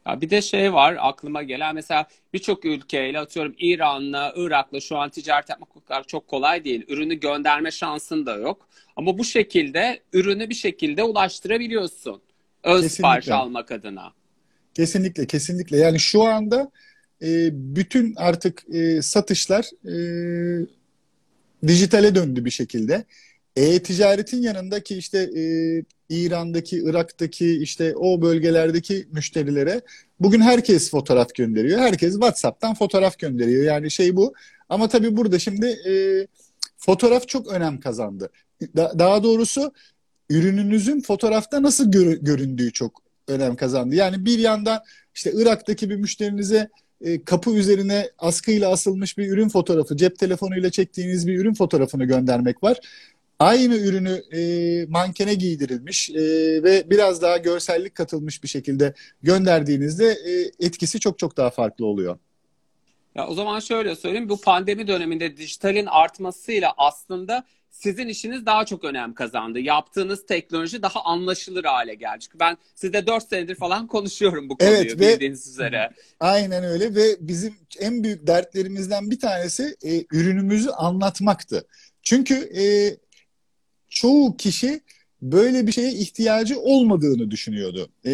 Ya 0.07 0.21
bir 0.21 0.31
de 0.31 0.43
şey 0.43 0.73
var 0.73 0.97
aklıma 1.01 1.43
gelen 1.43 1.75
mesela 1.75 2.07
birçok 2.33 2.65
ülkeyle 2.65 3.19
atıyorum 3.19 3.55
İran'la, 3.59 4.33
Irak'la 4.37 4.81
şu 4.81 4.97
an 4.97 5.11
ticaret 5.11 5.49
yapmak 5.49 6.09
çok 6.09 6.29
kolay 6.29 6.65
değil. 6.65 6.85
Ürünü 6.89 7.15
gönderme 7.15 7.71
şansın 7.71 8.27
da 8.27 8.37
yok. 8.37 8.69
Ama 8.97 9.19
bu 9.19 9.25
şekilde 9.25 10.01
ürünü 10.13 10.49
bir 10.49 10.55
şekilde 10.55 11.03
ulaştırabiliyorsun. 11.03 12.23
Öz 12.63 12.93
sipariş 12.93 13.29
almak 13.29 13.71
adına. 13.71 14.13
Kesinlikle, 14.75 15.27
kesinlikle. 15.27 15.77
Yani 15.77 16.01
şu 16.01 16.23
anda 16.23 16.71
e, 17.23 17.51
bütün 17.53 18.15
artık 18.17 18.63
e, 18.75 19.03
satışlar 19.03 19.71
e, 19.87 20.67
dijitale 21.67 22.15
döndü 22.15 22.45
bir 22.45 22.51
şekilde. 22.51 23.05
E-ticaretin 23.57 24.43
yanındaki 24.43 24.97
işte 24.97 25.19
e, 25.37 25.43
İran'daki, 26.09 26.77
Irak'taki 26.77 27.63
işte 27.63 27.97
o 27.97 28.23
bölgelerdeki 28.23 29.07
müşterilere 29.13 29.81
bugün 30.21 30.41
herkes 30.41 30.91
fotoğraf 30.91 31.35
gönderiyor. 31.35 31.81
Herkes 31.81 32.13
WhatsApp'tan 32.13 32.75
fotoğraf 32.75 33.19
gönderiyor. 33.19 33.65
Yani 33.65 33.91
şey 33.91 34.17
bu. 34.17 34.35
Ama 34.69 34.89
tabii 34.89 35.17
burada 35.17 35.39
şimdi 35.39 35.67
e, 35.67 35.93
fotoğraf 36.79 37.29
çok 37.29 37.53
önem 37.53 37.81
kazandı. 37.81 38.31
Da, 38.77 38.93
daha 38.99 39.23
doğrusu 39.23 39.73
ürününüzün 40.31 41.01
fotoğrafta 41.01 41.63
nasıl 41.63 41.93
gör, 41.93 42.13
göründüğü 42.13 42.73
çok 42.73 43.03
önem 43.29 43.57
kazandı. 43.57 43.95
Yani 43.95 44.25
bir 44.25 44.39
yandan 44.39 44.81
işte 45.15 45.33
Irak'taki 45.35 45.91
bir 45.91 45.97
müşterinize 45.97 46.69
e, 47.01 47.25
kapı 47.25 47.51
üzerine 47.51 48.11
askıyla 48.19 48.71
asılmış 48.71 49.19
bir 49.19 49.29
ürün 49.29 49.49
fotoğrafı, 49.49 49.97
cep 49.97 50.19
telefonuyla 50.19 50.71
çektiğiniz 50.71 51.27
bir 51.27 51.39
ürün 51.39 51.55
fotoğrafını 51.55 52.05
göndermek 52.05 52.63
var. 52.63 52.81
Aynı 53.39 53.77
ürünü 53.77 54.23
e, 54.33 54.87
mankene 54.89 55.35
giydirilmiş 55.35 56.11
e, 56.11 56.23
ve 56.63 56.91
biraz 56.91 57.23
daha 57.23 57.37
görsellik 57.37 57.95
katılmış 57.95 58.43
bir 58.43 58.49
şekilde 58.49 58.95
gönderdiğinizde 59.23 60.07
e, 60.07 60.67
etkisi 60.67 61.01
çok 61.01 61.19
çok 61.19 61.37
daha 61.37 61.51
farklı 61.51 61.87
oluyor. 61.87 62.19
Ya 63.15 63.29
o 63.29 63.35
zaman 63.35 63.61
şöyle 63.61 63.97
söyleyeyim 63.97 64.29
bu 64.29 64.41
pandemi 64.41 64.87
döneminde 64.87 65.37
dijitalin 65.37 65.87
artmasıyla 65.87 66.75
aslında 66.77 67.45
sizin 67.71 68.09
işiniz 68.09 68.47
daha 68.47 68.65
çok 68.65 68.85
önem 68.85 69.15
kazandı. 69.15 69.61
Yaptığınız 69.61 70.27
teknoloji 70.27 70.83
daha 70.83 71.05
anlaşılır 71.05 71.65
hale 71.65 71.95
geldi. 71.95 72.21
Çünkü 72.21 72.41
ben 72.41 72.57
sizde 72.75 73.07
4 73.07 73.29
senedir 73.29 73.55
falan 73.55 73.87
konuşuyorum 73.87 74.49
bu 74.49 74.59
konuyu 74.59 74.77
evet, 74.77 75.01
ve, 75.01 75.15
bildiğiniz 75.15 75.49
üzere. 75.49 75.91
Aynen 76.21 76.65
öyle 76.65 76.95
ve 76.95 77.17
bizim 77.21 77.55
en 77.79 78.05
büyük 78.05 78.27
dertlerimizden 78.27 79.11
bir 79.11 79.19
tanesi 79.19 79.77
e, 79.85 80.05
ürünümüzü 80.13 80.71
anlatmaktı. 80.71 81.67
Çünkü 82.03 82.35
e, 82.35 82.65
çoğu 83.89 84.37
kişi 84.37 84.81
böyle 85.23 85.67
bir 85.67 85.73
şeye 85.73 85.93
ihtiyacı 85.93 86.61
olmadığını 86.61 87.31
düşünüyordu. 87.31 87.91
E, 88.07 88.13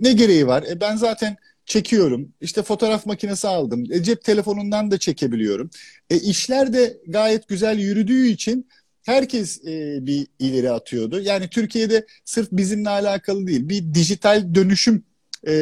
ne 0.00 0.12
gereği 0.12 0.46
var? 0.46 0.62
E, 0.62 0.80
ben 0.80 0.96
zaten 0.96 1.36
çekiyorum. 1.66 2.32
İşte 2.40 2.62
fotoğraf 2.62 3.06
makinesi 3.06 3.48
aldım. 3.48 3.84
E, 3.90 4.02
cep 4.02 4.24
telefonundan 4.24 4.90
da 4.90 4.98
çekebiliyorum. 4.98 5.70
E, 6.10 6.16
işler 6.16 6.72
de 6.72 6.98
gayet 7.06 7.48
güzel 7.48 7.78
yürüdüğü 7.78 8.26
için 8.26 8.68
herkes 9.04 9.64
e, 9.66 10.06
bir 10.06 10.26
ileri 10.38 10.70
atıyordu. 10.70 11.20
Yani 11.20 11.48
Türkiye'de 11.48 12.06
sırf 12.24 12.48
bizimle 12.52 12.88
alakalı 12.88 13.46
değil 13.46 13.68
bir 13.68 13.94
dijital 13.94 14.54
dönüşüm 14.54 15.02
e, 15.46 15.52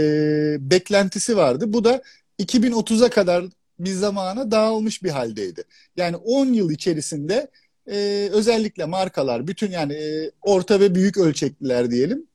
beklentisi 0.61 1.37
vardı. 1.37 1.72
Bu 1.72 1.84
da 1.84 2.02
2030'a 2.38 3.11
kadar 3.11 3.44
bir 3.78 3.92
zamana 3.92 4.50
dağılmış 4.50 5.02
bir 5.02 5.11
haldeydi. 5.11 5.64
Yani 5.96 6.16
10 6.16 6.46
yıl 6.46 6.70
içerisinde 6.70 7.50
e, 7.90 8.28
özellikle 8.32 8.84
markalar 8.84 9.46
bütün 9.46 9.70
yani 9.70 9.92
e, 9.92 10.30
orta 10.42 10.80
ve 10.80 10.94
büyük 10.94 11.18
ölçekliler 11.18 11.90
diyelim 11.90 12.26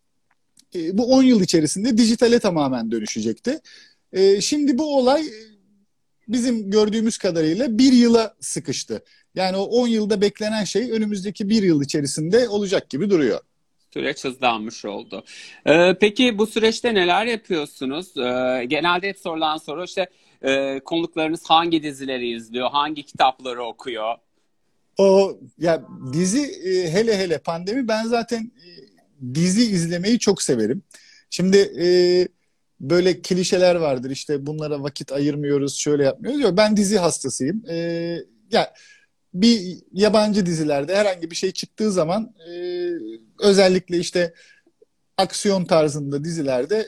e, 0.75 0.97
bu 0.97 1.13
10 1.13 1.23
yıl 1.23 1.41
içerisinde 1.41 1.97
dijitale 1.97 2.39
tamamen 2.39 2.91
dönüşecekti. 2.91 3.59
E, 4.13 4.41
şimdi 4.41 4.77
bu 4.77 4.97
olay 4.97 5.23
bizim 6.27 6.71
gördüğümüz 6.71 7.17
kadarıyla 7.17 7.77
bir 7.77 7.91
yıla 7.91 8.35
sıkıştı. 8.39 9.03
Yani 9.35 9.57
o 9.57 9.63
10 9.63 9.87
yılda 9.87 10.21
beklenen 10.21 10.63
şey 10.63 10.91
önümüzdeki 10.91 11.49
bir 11.49 11.63
yıl 11.63 11.81
içerisinde 11.81 12.49
olacak 12.49 12.89
gibi 12.89 13.09
duruyor. 13.09 13.39
Süreç 13.93 14.23
hızlanmış 14.23 14.85
oldu. 14.85 15.23
Ee, 15.65 15.95
peki 15.99 16.37
bu 16.37 16.47
süreçte 16.47 16.93
neler 16.93 17.25
yapıyorsunuz? 17.25 18.17
Ee, 18.17 18.65
genelde 18.67 19.09
hep 19.09 19.19
sorulan 19.19 19.57
soru 19.57 19.83
işte 19.83 20.07
e, 20.41 20.79
konuklarınız 20.79 21.43
hangi 21.45 21.83
dizileri 21.83 22.29
izliyor, 22.29 22.69
hangi 22.69 23.03
kitapları 23.03 23.63
okuyor? 23.63 24.15
O 24.97 25.39
ya 25.57 25.83
dizi 26.13 26.41
e, 26.41 26.91
hele 26.91 27.17
hele 27.17 27.37
pandemi 27.37 27.87
ben 27.87 28.05
zaten 28.05 28.51
e, 28.57 28.69
dizi 29.35 29.61
izlemeyi 29.61 30.19
çok 30.19 30.41
severim. 30.41 30.83
Şimdi 31.29 31.57
e, 31.57 31.87
böyle 32.79 33.21
klişeler 33.21 33.75
vardır 33.75 34.11
işte 34.11 34.45
bunlara 34.45 34.83
vakit 34.83 35.11
ayırmıyoruz, 35.11 35.75
şöyle 35.77 36.03
yapmıyoruz. 36.03 36.41
Yok 36.41 36.57
ben 36.57 36.77
dizi 36.77 36.97
hastasıyım. 36.97 37.63
E, 37.69 37.75
ya 38.51 38.73
bir 39.33 39.77
yabancı 39.93 40.45
dizilerde 40.45 40.95
herhangi 40.95 41.31
bir 41.31 41.35
şey 41.35 41.51
çıktığı 41.51 41.91
zaman 41.91 42.33
e, 42.49 42.91
özellikle 43.39 43.97
işte 43.97 44.33
aksiyon 45.17 45.65
tarzında 45.65 46.23
dizilerde 46.23 46.87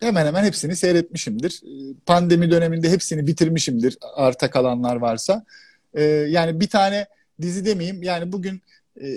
hemen 0.00 0.26
hemen 0.26 0.44
hepsini 0.44 0.76
seyretmişimdir. 0.76 1.62
Pandemi 2.06 2.50
döneminde 2.50 2.90
hepsini 2.90 3.26
bitirmişimdir 3.26 3.98
arta 4.16 4.50
kalanlar 4.50 4.96
varsa. 4.96 5.44
E, 5.94 6.02
yani 6.04 6.60
bir 6.60 6.68
tane 6.68 7.06
dizi 7.40 7.64
demeyeyim 7.64 8.02
yani 8.02 8.32
bugün 8.32 8.54
e, 8.54 8.60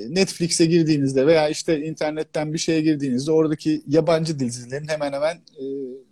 Netflix'e 0.10 0.66
girdiğinizde 0.66 1.28
veya 1.28 1.50
işte 1.50 1.80
internetten 1.82 2.54
bir 2.54 2.58
şeye 2.58 2.82
girdiğinizde 2.82 3.32
oradaki 3.32 3.84
yabancı 3.88 4.40
dizilerin 4.40 4.88
hemen 4.88 5.14
hemen 5.14 5.36
e, 5.36 5.64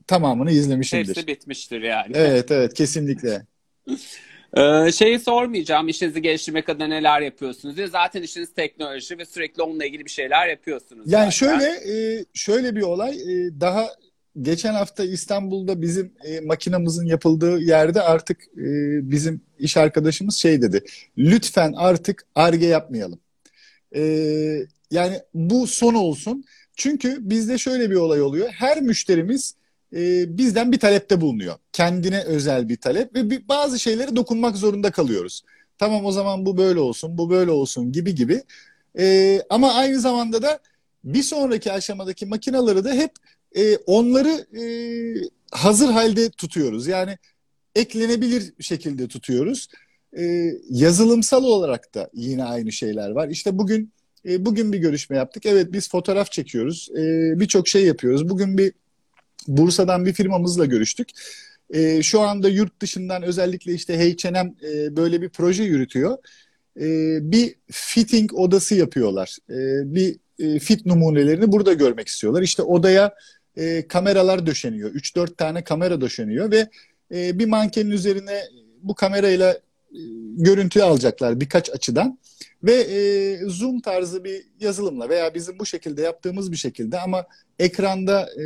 tamamını 0.08 0.52
izlemişimdir. 0.52 1.08
Hepsi 1.08 1.28
bitmiştir 1.28 1.82
yani. 1.82 2.12
Evet 2.16 2.52
evet 2.52 2.74
kesinlikle. 2.74 3.46
Ee, 4.58 4.92
şeyi 4.92 5.20
sormayacağım 5.20 5.88
işinizi 5.88 6.22
geliştirmek 6.22 6.70
adına 6.70 6.88
neler 6.88 7.22
yapıyorsunuz 7.22 7.78
diye. 7.78 7.88
Zaten 7.88 8.22
işiniz 8.22 8.54
teknoloji 8.54 9.18
ve 9.18 9.26
sürekli 9.26 9.64
onunla 9.64 9.86
ilgili 9.86 10.06
bir 10.06 10.12
şeyler 10.12 10.48
yapıyorsunuz. 10.48 11.12
Yani 11.12 11.32
zaten. 11.32 11.60
şöyle 11.60 11.66
e, 11.66 12.26
şöyle 12.34 12.76
bir 12.76 12.82
olay 12.82 13.12
e, 13.12 13.62
daha 13.62 13.90
geçen 14.42 14.74
hafta 14.74 15.04
İstanbul'da 15.04 15.82
bizim 15.82 16.14
e, 16.24 16.40
makinamızın 16.40 17.06
yapıldığı 17.06 17.60
yerde 17.60 18.02
artık 18.02 18.42
e, 18.58 18.66
bizim 19.12 19.42
iş 19.60 19.78
arkadaşımız 19.78 20.36
şey 20.36 20.62
dedi. 20.62 20.84
Lütfen 21.18 21.74
artık 21.78 22.28
arge 22.36 22.66
yapmayalım. 22.66 23.20
E, 23.96 24.02
yani 24.92 25.20
bu 25.34 25.68
son 25.68 25.94
olsun. 25.94 26.44
Çünkü 26.76 27.18
bizde 27.30 27.58
şöyle 27.58 27.90
bir 27.90 27.96
olay 27.96 28.22
oluyor. 28.22 28.50
Her 28.50 28.82
müşterimiz 28.82 29.56
e, 29.94 30.38
bizden 30.38 30.72
bir 30.72 30.80
talepte 30.80 31.22
bulunuyor. 31.22 31.56
Kendine 31.74 32.24
özel 32.24 32.70
bir 32.70 32.78
talep 32.78 33.16
ve 33.16 33.30
bir, 33.30 33.48
bazı 33.48 33.80
şeylere 33.80 34.16
dokunmak 34.16 34.58
zorunda 34.58 34.92
kalıyoruz. 34.92 35.42
Tamam 35.78 36.06
o 36.06 36.12
zaman 36.12 36.46
bu 36.46 36.58
böyle 36.58 36.80
olsun, 36.80 37.18
bu 37.18 37.30
böyle 37.30 37.52
olsun 37.52 37.92
gibi 37.92 38.16
gibi. 38.16 38.44
E, 39.00 39.42
ama 39.50 39.74
aynı 39.74 40.00
zamanda 40.00 40.42
da 40.42 40.60
bir 41.04 41.24
sonraki 41.24 41.72
aşamadaki 41.72 42.26
makinaları 42.26 42.84
da 42.84 42.94
hep 42.94 43.12
e, 43.56 43.78
onları 43.78 44.46
e, 44.62 44.66
hazır 45.52 45.90
halde 45.90 46.30
tutuyoruz. 46.30 46.88
Yani 46.88 47.18
eklenebilir 47.76 48.54
şekilde 48.60 49.08
tutuyoruz. 49.08 49.68
E, 50.18 50.52
yazılımsal 50.70 51.44
olarak 51.44 51.96
da 51.96 52.10
yine 52.14 52.44
aynı 52.44 52.72
şeyler 52.72 53.10
var. 53.10 53.30
İşte 53.30 53.58
bugün 53.58 53.92
e, 54.26 54.46
bugün 54.46 54.74
bir 54.74 54.78
görüşme 54.78 55.18
yaptık. 55.18 55.46
Evet 55.46 55.68
biz 55.74 55.90
fotoğraf 55.90 56.32
çekiyoruz. 56.32 56.90
E, 56.98 57.34
Birçok 57.40 57.68
şey 57.68 57.86
yapıyoruz. 57.86 58.30
Bugün 58.30 58.58
bir 58.58 58.74
Bursa'dan 59.48 60.06
bir 60.06 60.14
firmamızla 60.14 60.66
görüştük. 60.66 61.10
E, 61.70 62.04
şu 62.04 62.22
anda 62.22 62.50
yurt 62.50 62.82
dışından 62.82 63.24
özellikle 63.24 63.74
işte 63.74 63.98
H&M 63.98 64.54
e, 64.64 64.96
böyle 64.96 65.22
bir 65.22 65.30
proje 65.30 65.64
yürütüyor. 65.64 66.18
E, 66.80 66.86
bir 67.32 67.56
fitting 67.72 68.34
odası 68.34 68.76
yapıyorlar. 68.76 69.38
E, 69.50 69.56
bir 69.96 70.18
e, 70.40 70.60
fit 70.60 70.86
numunelerini 70.86 71.52
burada 71.52 71.74
görmek 71.74 72.08
istiyorlar. 72.08 72.42
İşte 72.42 72.62
odaya 72.62 73.16
e, 73.58 73.88
kameralar 73.88 74.46
döşeniyor. 74.46 74.92
3-4 74.94 75.36
tane 75.36 75.64
kamera 75.64 76.02
döşeniyor 76.02 76.52
ve 76.52 76.70
e, 77.14 77.40
bir 77.40 77.46
mankenin 77.46 77.92
üzerine 77.92 78.42
bu 78.82 78.96
kamerayla 78.96 79.60
e, 79.94 80.00
görüntü 80.38 80.82
alacaklar 80.82 81.42
birkaç 81.42 81.70
açıdan 81.70 82.20
ve 82.64 82.74
e, 82.74 83.38
zoom 83.50 83.82
tarzı 83.82 84.24
bir 84.24 84.44
yazılımla 84.60 85.10
veya 85.10 85.34
bizim 85.34 85.60
bu 85.60 85.66
şekilde 85.66 86.02
yaptığımız 86.02 86.52
bir 86.52 86.58
şekilde 86.58 87.00
ama 87.00 87.26
ekranda 87.60 88.22
e, 88.22 88.44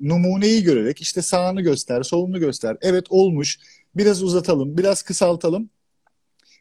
numuneyi 0.00 0.62
görerek 0.62 1.00
işte 1.00 1.22
sağını 1.22 1.60
göster, 1.60 2.02
solunu 2.02 2.40
göster. 2.40 2.76
Evet 2.80 3.06
olmuş. 3.10 3.58
Biraz 3.96 4.22
uzatalım, 4.22 4.78
biraz 4.78 5.02
kısaltalım 5.02 5.70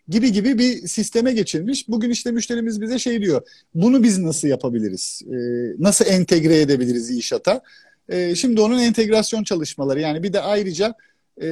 gibi 0.10 0.32
gibi 0.32 0.58
bir 0.58 0.88
sisteme 0.88 1.34
geçilmiş. 1.34 1.88
Bugün 1.88 2.10
işte 2.10 2.32
müşterimiz 2.32 2.82
bize 2.82 3.00
şey 3.00 3.22
diyor. 3.22 3.42
Bunu 3.74 4.04
biz 4.04 4.18
nasıl 4.18 4.48
yapabiliriz? 4.48 5.22
E, 5.28 5.36
nasıl 5.80 6.06
entegre 6.06 6.62
edebiliriz 6.62 7.10
işata? 7.12 7.62
E, 8.10 8.36
şimdi 8.36 8.62
onun 8.62 8.80
entegrasyon 8.80 9.44
çalışmaları 9.44 10.02
yani 10.02 10.24
bir 10.24 10.34
de 10.34 10.42
ayrıca 10.42 10.96
e, 11.42 11.48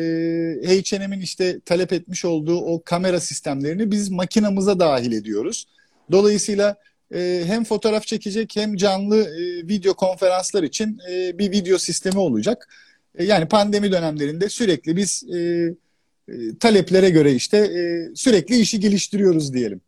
H&M'in 0.65 1.22
işte 1.22 1.60
talep 1.60 1.94
etmiş 1.94 2.25
olduğu 2.25 2.58
o 2.58 2.84
kamera 2.84 3.20
sistemlerini 3.20 3.91
biz 3.91 4.10
makinamıza 4.10 4.79
dahil 4.79 5.12
ediyoruz. 5.12 5.68
Dolayısıyla 6.12 6.75
e, 7.14 7.44
hem 7.46 7.64
fotoğraf 7.64 8.07
çekecek 8.07 8.55
hem 8.55 8.75
canlı 8.75 9.18
e, 9.18 9.68
video 9.68 9.94
konferanslar 9.94 10.64
için 10.64 11.00
e, 11.12 11.38
bir 11.38 11.51
video 11.51 11.77
sistemi 11.77 12.20
olacak. 12.20 12.70
E, 13.16 13.24
yani 13.24 13.48
pandemi 13.48 13.92
dönemlerinde 13.92 14.50
sürekli 14.50 14.96
biz 14.96 15.24
e, 15.33 15.38
e, 15.38 16.57
taleplere 16.59 17.09
göre 17.09 17.33
işte 17.33 17.57
e, 17.57 18.16
sürekli 18.16 18.59
işi 18.59 18.79
geliştiriyoruz 18.79 19.53
diyelim. 19.53 19.81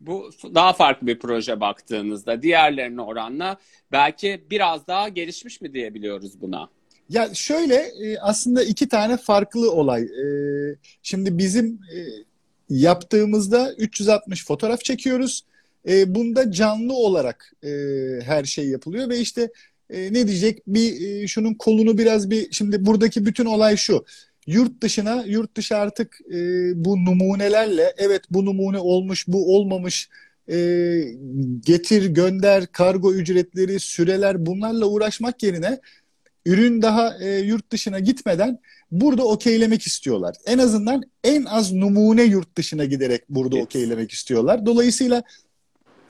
Bu 0.00 0.30
daha 0.54 0.72
farklı 0.72 1.06
bir 1.06 1.18
proje 1.18 1.60
baktığınızda 1.60 2.42
diğerlerine 2.42 3.00
oranla 3.00 3.56
belki 3.92 4.44
biraz 4.50 4.86
daha 4.86 5.08
gelişmiş 5.08 5.60
mi 5.60 5.74
diyebiliyoruz 5.74 6.40
buna? 6.40 6.68
Ya 7.08 7.34
şöyle 7.34 7.74
e, 7.74 8.18
aslında 8.18 8.62
iki 8.62 8.88
tane 8.88 9.16
farklı 9.16 9.72
olay. 9.72 10.02
E, 10.02 10.26
şimdi 11.02 11.38
bizim 11.38 11.66
e, 11.66 11.98
yaptığımızda 12.70 13.74
360 13.78 14.46
fotoğraf 14.46 14.80
çekiyoruz. 14.80 15.44
Bunda 16.06 16.52
canlı 16.52 16.94
olarak 16.94 17.52
her 18.22 18.44
şey 18.44 18.68
yapılıyor 18.68 19.08
ve 19.08 19.18
işte 19.18 19.50
ne 19.90 20.28
diyecek 20.28 20.62
bir 20.66 21.28
şunun 21.28 21.54
kolunu 21.54 21.98
biraz 21.98 22.30
bir 22.30 22.52
şimdi 22.52 22.86
buradaki 22.86 23.26
bütün 23.26 23.44
olay 23.44 23.76
şu. 23.76 24.04
Yurt 24.46 24.80
dışına 24.80 25.24
yurt 25.26 25.56
dışı 25.56 25.76
artık 25.76 26.20
bu 26.74 27.04
numunelerle 27.04 27.94
evet 27.98 28.22
bu 28.30 28.44
numune 28.44 28.78
olmuş 28.78 29.24
bu 29.28 29.56
olmamış 29.56 30.08
getir 31.66 32.06
gönder 32.06 32.66
kargo 32.66 33.12
ücretleri 33.14 33.80
süreler 33.80 34.46
bunlarla 34.46 34.86
uğraşmak 34.86 35.42
yerine 35.42 35.80
ürün 36.46 36.82
daha 36.82 37.18
e, 37.20 37.38
yurt 37.38 37.72
dışına 37.72 38.00
gitmeden 38.00 38.58
burada 38.90 39.24
okeylemek 39.24 39.82
istiyorlar. 39.82 40.36
En 40.46 40.58
azından 40.58 41.02
en 41.24 41.44
az 41.44 41.72
numune 41.72 42.22
yurt 42.22 42.56
dışına 42.56 42.84
giderek 42.84 43.22
burada 43.28 43.56
evet. 43.56 43.66
okeylemek 43.66 44.10
istiyorlar. 44.10 44.66
Dolayısıyla 44.66 45.22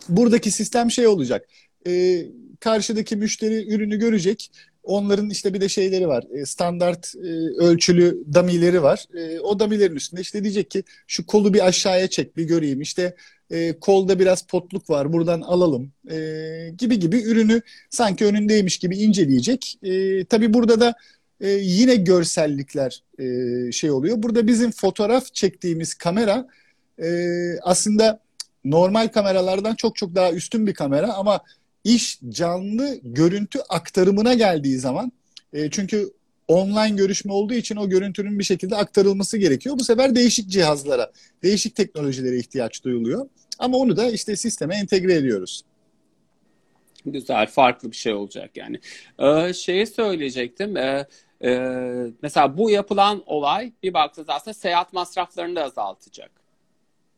buradaki 0.09 0.51
sistem 0.51 0.90
şey 0.90 1.07
olacak. 1.07 1.49
E, 1.87 2.22
karşıdaki 2.61 3.16
müşteri 3.16 3.75
ürünü 3.75 3.96
görecek. 3.99 4.51
Onların 4.83 5.31
işte 5.31 5.55
bir 5.55 5.61
de 5.61 5.68
şeyleri 5.68 6.09
var. 6.09 6.25
E, 6.35 6.46
standart 6.46 7.14
e, 7.14 7.29
ölçülü 7.64 8.25
damileri 8.35 8.83
var. 8.83 9.05
E, 9.14 9.40
o 9.40 9.61
damilerin 9.61 9.96
üstünde 9.96 10.20
işte 10.20 10.42
diyecek 10.42 10.70
ki 10.70 10.85
şu 11.07 11.27
kolu 11.27 11.55
bir 11.55 11.66
aşağıya 11.66 12.09
çek 12.09 12.37
bir 12.37 12.44
göreyim. 12.44 12.81
İşte 12.81 13.16
e, 13.51 13.81
kolda 13.81 14.19
biraz 14.19 14.43
potluk 14.43 14.91
var 14.91 15.13
buradan 15.13 15.41
alalım 15.41 15.93
e, 16.11 16.19
gibi 16.79 16.99
gibi 16.99 17.23
ürünü 17.23 17.63
sanki 17.91 18.25
önündeymiş 18.25 18.79
gibi 18.79 18.97
inceleyecek. 18.97 19.79
E, 19.83 20.25
tabii 20.25 20.55
burada 20.55 20.81
da 20.81 20.95
e, 21.41 21.49
yine 21.49 21.97
görsellikler 21.97 23.03
e, 23.19 23.73
şey 23.73 23.91
oluyor. 23.91 24.23
Burada 24.23 24.47
bizim 24.47 24.71
fotoğraf 24.71 25.35
çektiğimiz 25.35 25.95
kamera 25.95 26.49
e, 27.03 27.09
aslında 27.63 28.21
normal 28.65 29.09
kameralardan 29.09 29.75
çok 29.75 29.97
çok 29.97 30.15
daha 30.15 30.33
üstün 30.33 30.67
bir 30.67 30.75
kamera 30.75 31.13
ama 31.13 31.41
iş 31.85 32.21
canlı 32.29 32.99
görüntü 33.03 33.59
aktarımına 33.69 34.35
geldiği 34.35 34.79
zaman 34.79 35.13
e, 35.53 35.71
çünkü 35.71 36.11
online 36.49 36.97
görüşme 36.97 37.33
olduğu 37.33 37.55
için 37.55 37.77
o 37.77 37.89
görüntünün 37.89 38.39
bir 38.39 38.45
şekilde 38.45 38.77
aktarılması 38.77 39.39
gerekiyor. 39.39 39.79
Bu 39.79 39.85
sefer 39.85 40.15
değişik 40.15 40.49
cihazlara, 40.49 41.13
değişik 41.43 41.77
teknolojilere 41.77 42.37
ihtiyaç 42.37 42.85
duyuluyor. 42.85 43.29
Ama 43.59 43.77
onu 43.77 43.97
da 43.97 44.11
işte 44.11 44.37
sisteme 44.37 44.77
entegre 44.77 45.15
ediyoruz. 45.15 45.63
Güzel, 47.07 47.47
farklı 47.47 47.91
bir 47.91 47.97
şey 47.97 48.13
olacak 48.13 48.51
yani. 48.57 48.81
Ee, 49.19 49.53
şeyi 49.53 49.87
söyleyecektim. 49.87 50.77
Ee, 50.77 51.07
e, 51.45 51.51
mesela 52.23 52.59
bu 52.59 52.71
yapılan 52.71 53.23
olay 53.27 53.73
bir 53.83 53.95
baktığınız 53.95 54.29
aslında 54.29 54.55
seyahat 54.55 54.93
masraflarını 54.93 55.57
da 55.57 55.65
azaltacak. 55.65 56.31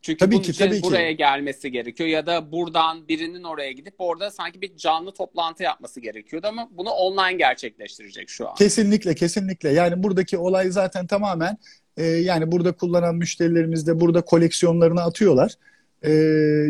Çünkü 0.03 0.19
tabii 0.19 0.35
bunun 0.35 0.43
ki, 0.43 0.51
için 0.51 0.67
tabii 0.67 0.83
buraya 0.83 1.11
ki. 1.11 1.17
gelmesi 1.17 1.73
gerekiyor 1.73 2.09
ya 2.09 2.27
da 2.27 2.53
buradan 2.53 3.09
birinin 3.09 3.43
oraya 3.43 3.73
gidip 3.73 3.95
orada 3.99 4.31
sanki 4.31 4.63
bir 4.63 4.77
canlı 4.77 5.13
toplantı 5.13 5.63
yapması 5.63 6.01
gerekiyordu 6.01 6.47
ama 6.47 6.69
bunu 6.71 6.91
online 6.91 7.37
gerçekleştirecek 7.39 8.29
şu 8.29 8.49
an. 8.49 8.55
Kesinlikle 8.55 9.15
kesinlikle 9.15 9.69
yani 9.69 10.03
buradaki 10.03 10.39
olay 10.39 10.71
zaten 10.71 11.07
tamamen 11.07 11.59
e, 11.97 12.05
yani 12.05 12.53
burada 12.53 12.73
kullanan 12.73 13.15
müşterilerimiz 13.17 13.87
de 13.87 14.01
burada 14.01 14.21
koleksiyonlarını 14.21 15.03
atıyorlar. 15.03 15.55
E, 16.03 16.13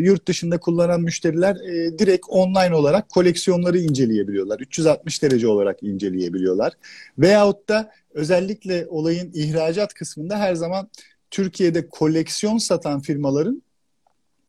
yurt 0.01 0.27
dışında 0.27 0.59
kullanan 0.59 1.01
müşteriler 1.01 1.55
e, 1.55 1.99
direkt 1.99 2.25
online 2.29 2.75
olarak 2.75 3.09
koleksiyonları 3.09 3.77
inceleyebiliyorlar. 3.77 4.59
360 4.59 5.23
derece 5.23 5.47
olarak 5.47 5.83
inceleyebiliyorlar. 5.83 6.73
Veyahut 7.17 7.69
da 7.69 7.91
özellikle 8.13 8.87
olayın 8.89 9.31
ihracat 9.33 9.93
kısmında 9.93 10.39
her 10.39 10.55
zaman 10.55 10.89
Türkiye'de 11.31 11.89
koleksiyon 11.89 12.57
satan 12.57 13.01
firmaların 13.01 13.63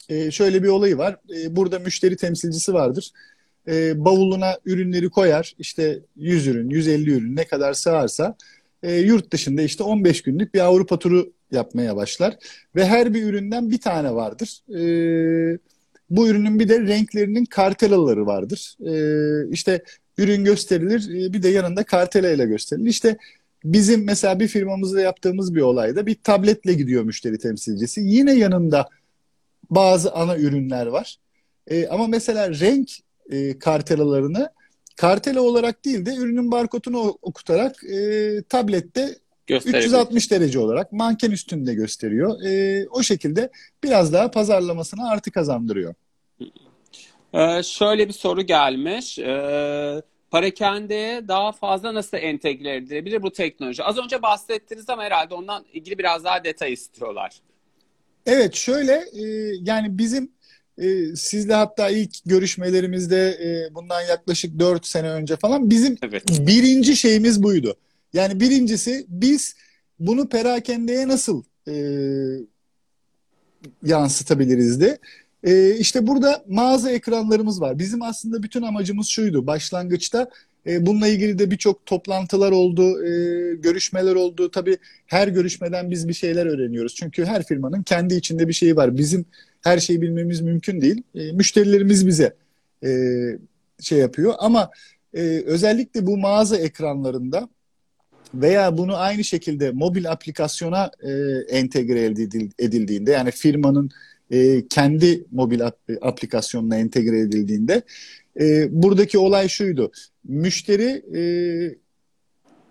e, 0.08 0.30
şöyle 0.30 0.62
bir 0.62 0.68
olayı 0.68 0.98
var. 0.98 1.16
E, 1.36 1.56
burada 1.56 1.78
müşteri 1.78 2.16
temsilcisi 2.16 2.74
vardır. 2.74 3.10
E, 3.68 4.04
bavuluna 4.04 4.58
ürünleri 4.64 5.10
koyar. 5.10 5.54
İşte 5.58 6.00
100 6.16 6.46
ürün, 6.46 6.70
150 6.70 7.10
ürün 7.10 7.36
ne 7.36 7.44
kadar 7.44 7.74
sığarsa 7.74 8.36
e, 8.82 8.94
yurt 8.94 9.32
dışında 9.32 9.62
işte 9.62 9.82
15 9.82 10.22
günlük 10.22 10.54
bir 10.54 10.60
Avrupa 10.60 10.98
turu 10.98 11.32
yapmaya 11.52 11.96
başlar. 11.96 12.36
Ve 12.76 12.86
her 12.86 13.14
bir 13.14 13.22
üründen 13.22 13.70
bir 13.70 13.80
tane 13.80 14.14
vardır. 14.14 14.62
E, 14.70 15.58
bu 16.10 16.28
ürünün 16.28 16.58
bir 16.58 16.68
de 16.68 16.80
renklerinin 16.80 17.44
kartelaları 17.44 18.26
vardır. 18.26 18.76
E, 18.86 18.94
işte 19.50 19.82
ürün 20.18 20.44
gösterilir 20.44 21.24
e, 21.24 21.32
bir 21.32 21.42
de 21.42 21.48
yanında 21.48 21.84
kartelayla 21.84 22.44
gösterilir. 22.44 22.90
İşte 22.90 23.16
bizim 23.64 24.04
mesela 24.04 24.40
bir 24.40 24.48
firmamızda 24.48 25.00
yaptığımız 25.00 25.54
bir 25.54 25.60
olayda 25.60 26.06
bir 26.06 26.14
tabletle 26.14 26.72
gidiyor 26.72 27.04
müşteri 27.04 27.38
temsilcisi. 27.38 28.00
Yine 28.00 28.34
yanında 28.34 28.88
bazı 29.70 30.12
ana 30.12 30.36
ürünler 30.36 30.86
var. 30.86 31.16
E, 31.66 31.86
ama 31.86 32.06
mesela 32.06 32.50
renk 32.60 32.90
e, 33.30 33.58
kartelalarını 33.58 34.50
kartela 34.96 35.40
olarak 35.40 35.84
değil 35.84 36.06
de 36.06 36.14
ürünün 36.14 36.50
barkodunu 36.50 37.18
okutarak 37.22 37.84
e, 37.84 38.42
tablette 38.48 39.18
360 39.48 40.30
derece 40.30 40.58
olarak 40.58 40.92
manken 40.92 41.30
üstünde 41.30 41.74
gösteriyor. 41.74 42.42
E, 42.42 42.86
o 42.88 43.02
şekilde 43.02 43.50
biraz 43.84 44.12
daha 44.12 44.30
pazarlamasına 44.30 45.10
artı 45.10 45.30
kazandırıyor. 45.30 45.94
Ee, 47.34 47.62
şöyle 47.62 48.08
bir 48.08 48.12
soru 48.12 48.42
gelmiş. 48.42 49.18
Ee, 49.18 50.02
Parakendeye 50.30 51.28
daha 51.28 51.52
fazla 51.52 51.94
nasıl 51.94 52.16
entegre 52.16 52.76
edilebilir 52.76 53.22
bu 53.22 53.32
teknoloji? 53.32 53.82
Az 53.82 53.98
önce 53.98 54.22
bahsettiniz 54.22 54.88
ama 54.88 55.02
herhalde 55.02 55.34
ondan 55.34 55.64
ilgili 55.72 55.98
biraz 55.98 56.24
daha 56.24 56.44
detay 56.44 56.72
istiyorlar. 56.72 57.40
Evet 58.26 58.54
şöyle 58.54 58.92
e, 58.92 59.24
yani 59.62 59.98
bizim 59.98 60.32
e, 60.78 61.16
sizle 61.16 61.54
hatta 61.54 61.90
ilk 61.90 62.10
görüşmelerimizde 62.26 63.28
e, 63.28 63.74
bundan 63.74 64.00
yaklaşık 64.00 64.58
4 64.58 64.86
sene 64.86 65.10
önce 65.10 65.36
falan 65.36 65.70
bizim 65.70 65.96
evet. 66.02 66.24
birinci 66.46 66.96
şeyimiz 66.96 67.42
buydu. 67.42 67.76
Yani 68.12 68.40
birincisi 68.40 69.06
biz 69.08 69.54
bunu 69.98 70.28
perakendeye 70.28 71.08
nasıl 71.08 71.42
e, 71.68 71.74
yansıtabiliriz 73.82 74.80
de. 74.80 74.98
E, 75.44 75.76
işte 75.76 76.06
burada 76.06 76.44
mağaza 76.48 76.90
ekranlarımız 76.90 77.60
var. 77.60 77.78
Bizim 77.78 78.02
aslında 78.02 78.42
bütün 78.42 78.62
amacımız 78.62 79.06
şuydu. 79.06 79.46
Başlangıçta 79.46 80.30
e, 80.66 80.86
bununla 80.86 81.08
ilgili 81.08 81.38
de 81.38 81.50
birçok 81.50 81.86
toplantılar 81.86 82.52
oldu, 82.52 83.04
e, 83.04 83.10
görüşmeler 83.54 84.14
oldu. 84.14 84.50
Tabii 84.50 84.76
her 85.06 85.28
görüşmeden 85.28 85.90
biz 85.90 86.08
bir 86.08 86.12
şeyler 86.12 86.46
öğreniyoruz. 86.46 86.94
Çünkü 86.94 87.24
her 87.24 87.42
firmanın 87.44 87.82
kendi 87.82 88.14
içinde 88.14 88.48
bir 88.48 88.52
şeyi 88.52 88.76
var. 88.76 88.98
Bizim 88.98 89.24
her 89.60 89.78
şeyi 89.78 90.02
bilmemiz 90.02 90.40
mümkün 90.40 90.80
değil. 90.80 91.02
E, 91.14 91.32
müşterilerimiz 91.32 92.06
bize 92.06 92.34
e, 92.84 92.90
şey 93.80 93.98
yapıyor. 93.98 94.34
Ama 94.38 94.70
e, 95.14 95.20
özellikle 95.46 96.06
bu 96.06 96.18
mağaza 96.18 96.56
ekranlarında 96.56 97.48
veya 98.34 98.78
bunu 98.78 98.96
aynı 98.96 99.24
şekilde 99.24 99.70
mobil 99.70 100.10
aplikasyona 100.10 100.90
e, 101.02 101.10
entegre 101.48 102.04
edildiğinde 102.58 103.10
yani 103.10 103.30
firmanın 103.30 103.90
e, 104.30 104.68
kendi 104.68 105.24
mobil 105.30 105.60
aplikasyonuna 106.02 106.76
entegre 106.76 107.20
edildiğinde 107.20 107.82
e, 108.40 108.68
buradaki 108.82 109.18
olay 109.18 109.48
şuydu. 109.48 109.92
Müşteri 110.24 111.02
e, 111.18 111.22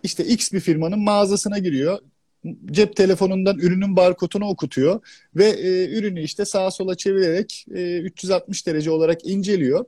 işte 0.03 0.25
X 0.25 0.53
bir 0.53 0.59
firmanın 0.59 0.99
mağazasına 0.99 1.57
giriyor. 1.57 1.99
Cep 2.65 2.95
telefonundan 2.95 3.57
ürünün 3.57 3.95
barkodunu 3.95 4.45
okutuyor 4.45 5.01
ve 5.35 5.45
e, 5.45 5.97
ürünü 5.97 6.21
işte 6.21 6.45
sağa 6.45 6.71
sola 6.71 6.95
çevirerek 6.95 7.65
e, 7.75 7.99
360 7.99 8.67
derece 8.67 8.91
olarak 8.91 9.25
inceliyor. 9.25 9.85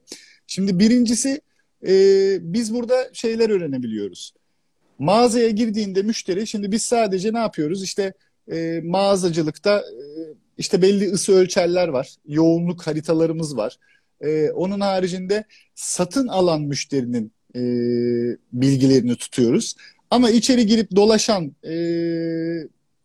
Şimdi 0.47 0.79
birincisi 0.79 1.41
e, 1.87 1.93
biz 2.41 2.73
burada 2.73 3.09
şeyler 3.13 3.49
öğrenebiliyoruz. 3.49 4.33
Mağazaya 4.99 5.49
girdiğinde 5.49 6.01
müşteri 6.01 6.47
şimdi 6.47 6.71
biz 6.71 6.81
sadece 6.81 7.33
ne 7.33 7.39
yapıyoruz? 7.39 7.83
İşte 7.83 8.13
e, 8.51 8.81
mağazacılıkta 8.83 9.79
e, 9.79 10.11
işte 10.61 10.81
belli 10.81 11.11
ısı 11.11 11.33
ölçerler 11.33 11.87
var. 11.87 12.15
Yoğunluk 12.27 12.87
haritalarımız 12.87 13.57
var. 13.57 13.77
E, 14.21 14.51
onun 14.51 14.79
haricinde 14.79 15.43
satın 15.75 16.27
alan 16.27 16.61
müşterinin 16.61 17.31
e, 17.55 17.61
bilgilerini 18.53 19.15
tutuyoruz. 19.15 19.75
Ama 20.09 20.29
içeri 20.29 20.65
girip 20.65 20.95
dolaşan 20.95 21.55
e, 21.63 21.73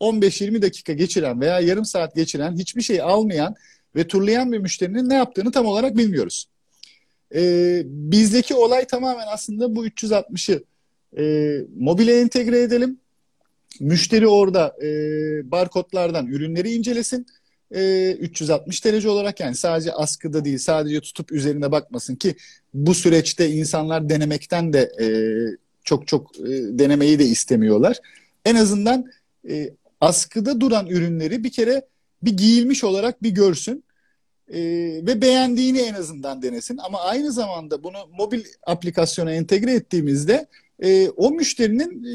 15-20 0.00 0.62
dakika 0.62 0.92
geçiren 0.92 1.40
veya 1.40 1.60
yarım 1.60 1.84
saat 1.84 2.14
geçiren 2.14 2.56
hiçbir 2.56 2.82
şey 2.82 3.00
almayan 3.00 3.54
ve 3.96 4.06
turlayan 4.06 4.52
bir 4.52 4.58
müşterinin 4.58 5.08
ne 5.08 5.14
yaptığını 5.14 5.52
tam 5.52 5.66
olarak 5.66 5.96
bilmiyoruz. 5.96 6.48
E, 7.34 7.82
bizdeki 7.86 8.54
olay 8.54 8.86
tamamen 8.86 9.26
aslında 9.28 9.76
bu 9.76 9.86
360'ı 9.86 10.64
e, 11.18 11.56
mobile 11.76 12.20
entegre 12.20 12.60
edelim. 12.60 13.00
Müşteri 13.80 14.26
orada 14.26 14.76
e, 14.82 14.90
barkodlardan 15.50 16.26
ürünleri 16.26 16.72
incelesin. 16.72 17.26
E, 17.74 18.12
360 18.20 18.84
derece 18.84 19.08
olarak 19.08 19.40
yani 19.40 19.54
sadece 19.54 19.92
askıda 19.92 20.44
değil 20.44 20.58
sadece 20.58 21.00
tutup 21.00 21.32
üzerine 21.32 21.72
bakmasın 21.72 22.16
ki 22.16 22.34
bu 22.74 22.94
süreçte 22.94 23.50
insanlar 23.50 24.08
denemekten 24.08 24.72
de 24.72 24.92
e, 25.00 25.06
çok 25.84 26.08
çok 26.08 26.36
e, 26.36 26.48
denemeyi 26.78 27.18
de 27.18 27.24
istemiyorlar. 27.24 27.96
En 28.44 28.54
azından 28.54 29.10
e, 29.48 29.70
askıda 30.00 30.60
duran 30.60 30.86
ürünleri 30.86 31.44
bir 31.44 31.52
kere 31.52 31.86
bir 32.22 32.36
giyilmiş 32.36 32.84
olarak 32.84 33.22
bir 33.22 33.30
görsün 33.30 33.84
e, 34.48 34.60
ve 35.06 35.20
beğendiğini 35.20 35.78
en 35.78 35.94
azından 35.94 36.42
denesin. 36.42 36.78
Ama 36.78 37.00
aynı 37.00 37.32
zamanda 37.32 37.84
bunu 37.84 37.98
mobil 38.18 38.44
aplikasyona 38.66 39.32
entegre 39.32 39.72
ettiğimizde 39.72 40.46
e, 40.82 41.08
o 41.08 41.30
müşterinin 41.30 42.04
e, 42.04 42.14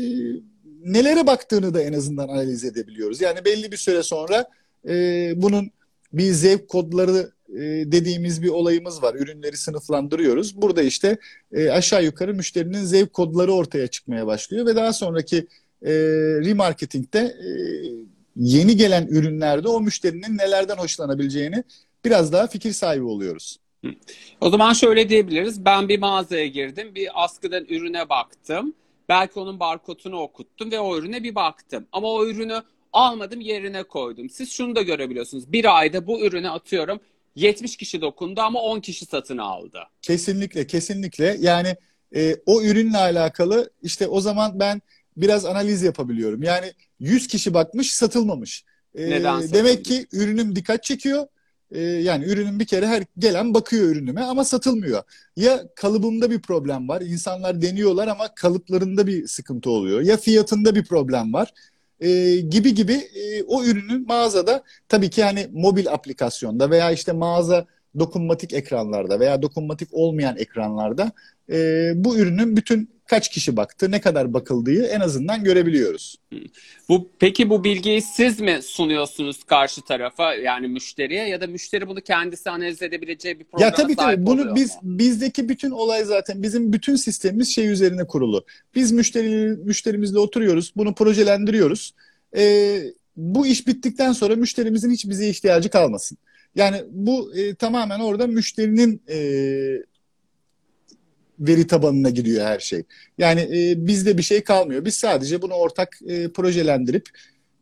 nelere 0.83 1.27
baktığını 1.27 1.73
da 1.73 1.81
en 1.81 1.93
azından 1.93 2.27
analiz 2.27 2.63
edebiliyoruz. 2.63 3.21
Yani 3.21 3.45
belli 3.45 3.71
bir 3.71 3.77
süre 3.77 4.03
sonra 4.03 4.45
e, 4.87 5.33
bunun 5.35 5.71
bir 6.13 6.31
zevk 6.31 6.69
kodları 6.69 7.31
e, 7.49 7.61
dediğimiz 7.91 8.43
bir 8.43 8.49
olayımız 8.49 9.03
var. 9.03 9.15
Ürünleri 9.15 9.57
sınıflandırıyoruz. 9.57 10.61
Burada 10.61 10.83
işte 10.83 11.17
e, 11.51 11.69
aşağı 11.69 12.03
yukarı 12.03 12.33
müşterinin 12.33 12.83
zevk 12.83 13.13
kodları 13.13 13.53
ortaya 13.53 13.87
çıkmaya 13.87 14.27
başlıyor 14.27 14.65
ve 14.65 14.75
daha 14.75 14.93
sonraki 14.93 15.47
e, 15.81 15.91
remarketingde 16.45 17.37
yeni 18.35 18.75
gelen 18.75 19.07
ürünlerde 19.07 19.67
o 19.67 19.81
müşterinin 19.81 20.37
nelerden 20.37 20.77
hoşlanabileceğini 20.77 21.63
biraz 22.05 22.33
daha 22.33 22.47
fikir 22.47 22.71
sahibi 22.71 23.03
oluyoruz. 23.03 23.57
O 24.41 24.49
zaman 24.49 24.73
şöyle 24.73 25.09
diyebiliriz. 25.09 25.65
Ben 25.65 25.89
bir 25.89 25.99
mağazaya 25.99 26.47
girdim, 26.47 26.95
bir 26.95 27.23
askıdan 27.23 27.65
ürüne 27.65 28.09
baktım. 28.09 28.73
Belki 29.09 29.39
onun 29.39 29.59
barkodunu 29.59 30.19
okuttum 30.19 30.71
ve 30.71 30.79
o 30.79 30.97
ürüne 30.97 31.23
bir 31.23 31.35
baktım. 31.35 31.87
Ama 31.91 32.07
o 32.07 32.25
ürünü 32.25 32.61
almadım 32.93 33.41
yerine 33.41 33.83
koydum. 33.83 34.29
Siz 34.29 34.51
şunu 34.51 34.75
da 34.75 34.81
görebiliyorsunuz. 34.81 35.51
Bir 35.51 35.77
ayda 35.77 36.07
bu 36.07 36.25
ürüne 36.25 36.49
atıyorum 36.49 36.99
70 37.35 37.77
kişi 37.77 38.01
dokundu 38.01 38.41
ama 38.41 38.61
10 38.61 38.79
kişi 38.79 39.05
satın 39.05 39.37
aldı. 39.37 39.79
Kesinlikle 40.01 40.67
kesinlikle 40.67 41.37
yani 41.39 41.75
e, 42.15 42.35
o 42.45 42.61
ürünle 42.61 42.97
alakalı 42.97 43.69
işte 43.83 44.07
o 44.07 44.21
zaman 44.21 44.59
ben 44.59 44.81
biraz 45.17 45.45
analiz 45.45 45.83
yapabiliyorum. 45.83 46.43
Yani 46.43 46.73
100 46.99 47.27
kişi 47.27 47.53
bakmış 47.53 47.93
satılmamış. 47.93 48.63
E, 48.95 49.09
Neden 49.09 49.53
Demek 49.53 49.85
ki 49.85 50.07
ürünüm 50.11 50.55
dikkat 50.55 50.83
çekiyor 50.83 51.27
e, 51.71 51.81
yani 51.81 52.25
ürünün 52.25 52.59
bir 52.59 52.65
kere 52.65 52.87
her 52.87 53.03
gelen 53.17 53.53
bakıyor 53.53 53.89
ürünüme 53.89 54.21
ama 54.21 54.43
satılmıyor. 54.43 55.03
Ya 55.35 55.63
kalıbımda 55.75 56.31
bir 56.31 56.41
problem 56.41 56.89
var. 56.89 57.01
İnsanlar 57.01 57.61
deniyorlar 57.61 58.07
ama 58.07 58.35
kalıplarında 58.35 59.07
bir 59.07 59.27
sıkıntı 59.27 59.69
oluyor. 59.69 60.01
Ya 60.01 60.17
fiyatında 60.17 60.75
bir 60.75 60.83
problem 60.85 61.33
var. 61.33 61.53
E, 62.01 62.35
gibi 62.35 62.73
gibi 62.73 62.93
e, 62.93 63.43
o 63.43 63.63
ürünün 63.63 64.07
mağazada 64.07 64.63
tabii 64.89 65.09
ki 65.09 65.23
hani 65.23 65.47
mobil 65.51 65.87
aplikasyonda 65.89 66.71
veya 66.71 66.91
işte 66.91 67.11
mağaza 67.11 67.65
dokunmatik 67.99 68.53
ekranlarda 68.53 69.19
veya 69.19 69.41
dokunmatik 69.41 69.89
olmayan 69.91 70.37
ekranlarda 70.37 71.11
e, 71.51 71.91
bu 71.95 72.17
ürünün 72.17 72.57
bütün 72.57 73.00
kaç 73.11 73.29
kişi 73.29 73.57
baktı, 73.57 73.91
ne 73.91 74.01
kadar 74.01 74.33
bakıldığı 74.33 74.85
en 74.85 74.99
azından 74.99 75.43
görebiliyoruz. 75.43 76.15
Bu 76.89 77.09
peki 77.19 77.49
bu 77.49 77.63
bilgiyi 77.63 78.01
siz 78.01 78.39
mi 78.39 78.59
sunuyorsunuz 78.63 79.43
karşı 79.43 79.81
tarafa 79.81 80.33
yani 80.33 80.67
müşteriye 80.67 81.27
ya 81.27 81.41
da 81.41 81.47
müşteri 81.47 81.87
bunu 81.87 82.01
kendisi 82.01 82.49
analiz 82.49 82.81
edebileceği 82.81 83.39
bir 83.39 83.43
programa 83.43 83.65
Ya 83.65 83.73
tabii 83.73 83.95
tabii 83.95 84.25
bunu 84.25 84.55
biz 84.55 84.75
mu? 84.75 84.79
bizdeki 84.83 85.49
bütün 85.49 85.71
olay 85.71 86.03
zaten 86.03 86.43
bizim 86.43 86.73
bütün 86.73 86.95
sistemimiz 86.95 87.55
şey 87.55 87.67
üzerine 87.67 88.07
kurulu. 88.07 88.45
Biz 88.75 88.91
müşteri 88.91 89.57
müşterimizle 89.65 90.19
oturuyoruz, 90.19 90.73
bunu 90.75 90.95
projelendiriyoruz. 90.95 91.93
Ee, 92.37 92.81
bu 93.15 93.47
iş 93.47 93.67
bittikten 93.67 94.11
sonra 94.11 94.35
müşterimizin 94.35 94.91
hiç 94.91 95.09
bize 95.09 95.29
ihtiyacı 95.29 95.69
kalmasın. 95.69 96.17
Yani 96.55 96.83
bu 96.91 97.35
e, 97.35 97.55
tamamen 97.55 97.99
orada 97.99 98.27
müşterinin 98.27 99.01
e, 99.09 99.17
veri 101.41 101.67
tabanına 101.67 102.09
gidiyor 102.09 102.45
her 102.45 102.59
şey. 102.59 102.83
Yani 103.17 103.41
e, 103.41 103.87
bizde 103.87 104.17
bir 104.17 104.23
şey 104.23 104.43
kalmıyor. 104.43 104.85
Biz 104.85 104.95
sadece 104.95 105.41
bunu 105.41 105.53
ortak 105.53 105.99
e, 106.07 106.31
projelendirip 106.31 107.09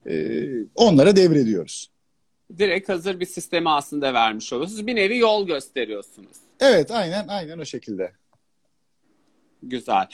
e, 0.10 0.36
onlara 0.76 1.16
devrediyoruz. 1.16 1.90
Direkt 2.58 2.90
hazır 2.90 3.20
bir 3.20 3.26
sistemi 3.26 3.70
aslında 3.70 4.14
vermiş 4.14 4.54
oluyorsunuz. 4.54 4.88
Bir 4.88 4.96
nevi 4.96 5.18
yol 5.18 5.48
gösteriyorsunuz. 5.48 6.38
Evet 6.60 6.92
aynen 6.92 7.28
aynen 7.28 7.60
o 7.60 7.66
şekilde. 7.66 8.12
Güzel. 9.64 10.08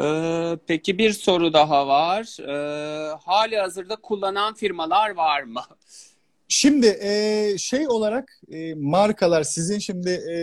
Ee, 0.00 0.58
peki 0.66 0.98
bir 0.98 1.12
soru 1.12 1.52
daha 1.52 1.86
var. 1.86 2.36
Ee, 2.40 3.16
hali 3.24 3.56
hazırda 3.56 3.96
kullanan 3.96 4.54
firmalar 4.54 5.10
var 5.10 5.42
mı? 5.42 5.62
Şimdi 6.48 6.98
e, 7.02 7.54
şey 7.58 7.88
olarak 7.88 8.40
e, 8.52 8.74
markalar 8.74 9.42
sizin 9.42 9.78
şimdi 9.78 10.10
e, 10.10 10.36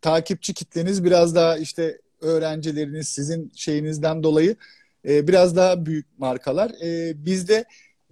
takipçi 0.00 0.54
kitleniz 0.54 1.04
biraz 1.04 1.34
daha 1.34 1.58
işte 1.58 1.98
öğrencileriniz 2.24 3.08
sizin 3.08 3.52
şeyinizden 3.54 4.22
dolayı 4.22 4.56
e, 5.08 5.28
biraz 5.28 5.56
daha 5.56 5.86
büyük 5.86 6.18
markalar. 6.18 6.70
E, 6.84 7.12
bizde 7.24 7.64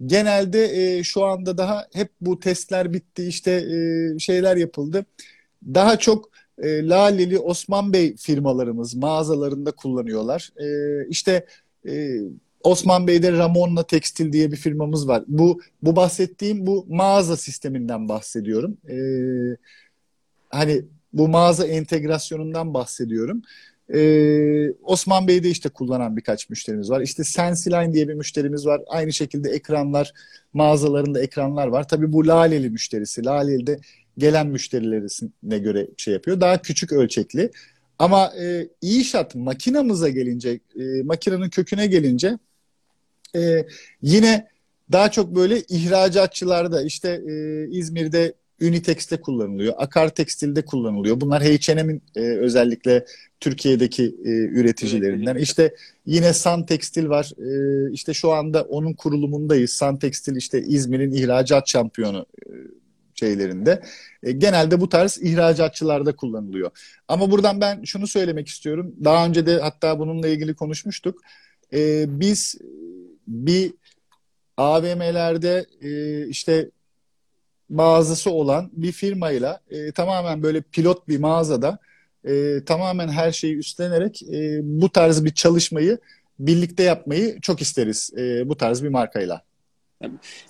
genelde 0.05 0.97
e, 0.97 1.03
şu 1.03 1.25
anda 1.25 1.57
daha 1.57 1.87
hep 1.93 2.09
bu 2.21 2.39
testler 2.39 2.93
bitti 2.93 3.25
işte 3.25 3.51
e, 3.51 4.19
şeyler 4.19 4.57
yapıldı. 4.57 5.05
Daha 5.65 5.99
çok 5.99 6.29
e, 6.57 6.87
Laleli 6.87 7.39
Osman 7.39 7.93
Bey 7.93 8.15
firmalarımız 8.17 8.95
mağazalarında 8.95 9.71
kullanıyorlar. 9.71 10.49
E, 10.57 10.67
işte 11.09 11.45
e, 11.87 12.19
Osman 12.63 13.07
Bey'de 13.07 13.31
Ramonna 13.31 13.83
Tekstil 13.83 14.33
diye 14.33 14.51
bir 14.51 14.57
firmamız 14.57 15.07
var. 15.07 15.23
Bu 15.27 15.61
bu 15.83 15.95
bahsettiğim 15.95 16.67
bu 16.67 16.85
mağaza 16.89 17.37
sisteminden 17.37 18.09
bahsediyorum. 18.09 18.77
E, 18.89 18.97
hani 20.49 20.85
bu 21.13 21.27
mağaza 21.27 21.67
entegrasyonundan 21.67 22.73
bahsediyorum. 22.73 23.41
Ee, 23.93 24.71
Osman 24.83 25.27
Bey'de 25.27 25.49
işte 25.49 25.69
kullanan 25.69 26.17
birkaç 26.17 26.49
müşterimiz 26.49 26.89
var. 26.89 27.01
İşte 27.01 27.23
Sensiline 27.23 27.93
diye 27.93 28.07
bir 28.07 28.13
müşterimiz 28.13 28.65
var. 28.65 28.81
Aynı 28.87 29.13
şekilde 29.13 29.49
ekranlar, 29.49 30.13
mağazalarında 30.53 31.21
ekranlar 31.21 31.67
var. 31.67 31.87
Tabii 31.87 32.13
bu 32.13 32.27
Laleli 32.27 32.69
müşterisi. 32.69 33.25
Laleli'de 33.25 33.79
gelen 34.17 34.47
müşterilerine 34.47 35.57
göre 35.57 35.87
şey 35.97 36.13
yapıyor. 36.13 36.41
Daha 36.41 36.61
küçük 36.61 36.91
ölçekli. 36.91 37.51
Ama 37.99 38.33
e, 38.39 38.67
İşat 38.81 39.35
makinamıza 39.35 40.09
gelince, 40.09 40.59
e, 40.79 41.03
makinenin 41.03 41.49
köküne 41.49 41.87
gelince 41.87 42.37
e, 43.35 43.65
yine 44.01 44.47
daha 44.91 45.11
çok 45.11 45.35
böyle 45.35 45.61
ihracatçılarda 45.61 46.83
işte 46.83 47.21
e, 47.27 47.65
İzmir'de 47.69 48.33
Unitex'te 48.61 49.21
kullanılıyor. 49.21 49.73
Akar 49.77 50.09
Tekstil'de 50.09 50.65
kullanılıyor. 50.65 51.21
Bunlar 51.21 51.43
H&M'in 51.43 52.01
e, 52.15 52.19
özellikle 52.19 53.05
Türkiye'deki 53.39 54.03
e, 54.03 54.29
üreticilerinden. 54.29 55.35
İşte 55.35 55.75
yine 56.05 56.33
San 56.33 56.65
Tekstil 56.65 57.09
var. 57.09 57.31
E, 57.37 57.91
işte 57.91 58.13
şu 58.13 58.31
anda 58.31 58.63
onun 58.63 58.93
kurulumundayız. 58.93 59.71
San 59.73 59.99
Tekstil 59.99 60.35
işte 60.35 60.61
İzmir'in 60.61 61.11
ihracat 61.11 61.69
şampiyonu 61.69 62.25
e, 62.45 62.51
şeylerinde. 63.15 63.81
E, 64.23 64.31
genelde 64.31 64.81
bu 64.81 64.89
tarz 64.89 65.17
ihracatçılarda 65.21 66.15
kullanılıyor. 66.15 66.71
Ama 67.07 67.31
buradan 67.31 67.61
ben 67.61 67.83
şunu 67.83 68.07
söylemek 68.07 68.47
istiyorum. 68.47 68.95
Daha 69.03 69.25
önce 69.25 69.45
de 69.45 69.59
hatta 69.59 69.99
bununla 69.99 70.27
ilgili 70.27 70.55
konuşmuştuk. 70.55 71.21
E, 71.73 72.05
biz 72.19 72.55
bir 73.27 73.73
AVM'lerde 74.57 75.65
e, 75.81 76.27
işte 76.27 76.69
mağazası 77.73 78.31
olan 78.31 78.69
bir 78.73 78.91
firmayla 78.91 79.59
e, 79.69 79.91
tamamen 79.91 80.43
böyle 80.43 80.61
pilot 80.61 81.07
bir 81.07 81.19
mağazada 81.19 81.79
e, 82.25 82.63
tamamen 82.65 83.07
her 83.07 83.31
şeyi 83.31 83.57
üstlenerek 83.57 84.23
e, 84.23 84.59
bu 84.63 84.89
tarz 84.89 85.25
bir 85.25 85.33
çalışmayı 85.33 85.99
birlikte 86.39 86.83
yapmayı 86.83 87.41
çok 87.41 87.61
isteriz 87.61 88.11
e, 88.17 88.49
bu 88.49 88.57
tarz 88.57 88.83
bir 88.83 88.89
markayla. 88.89 89.41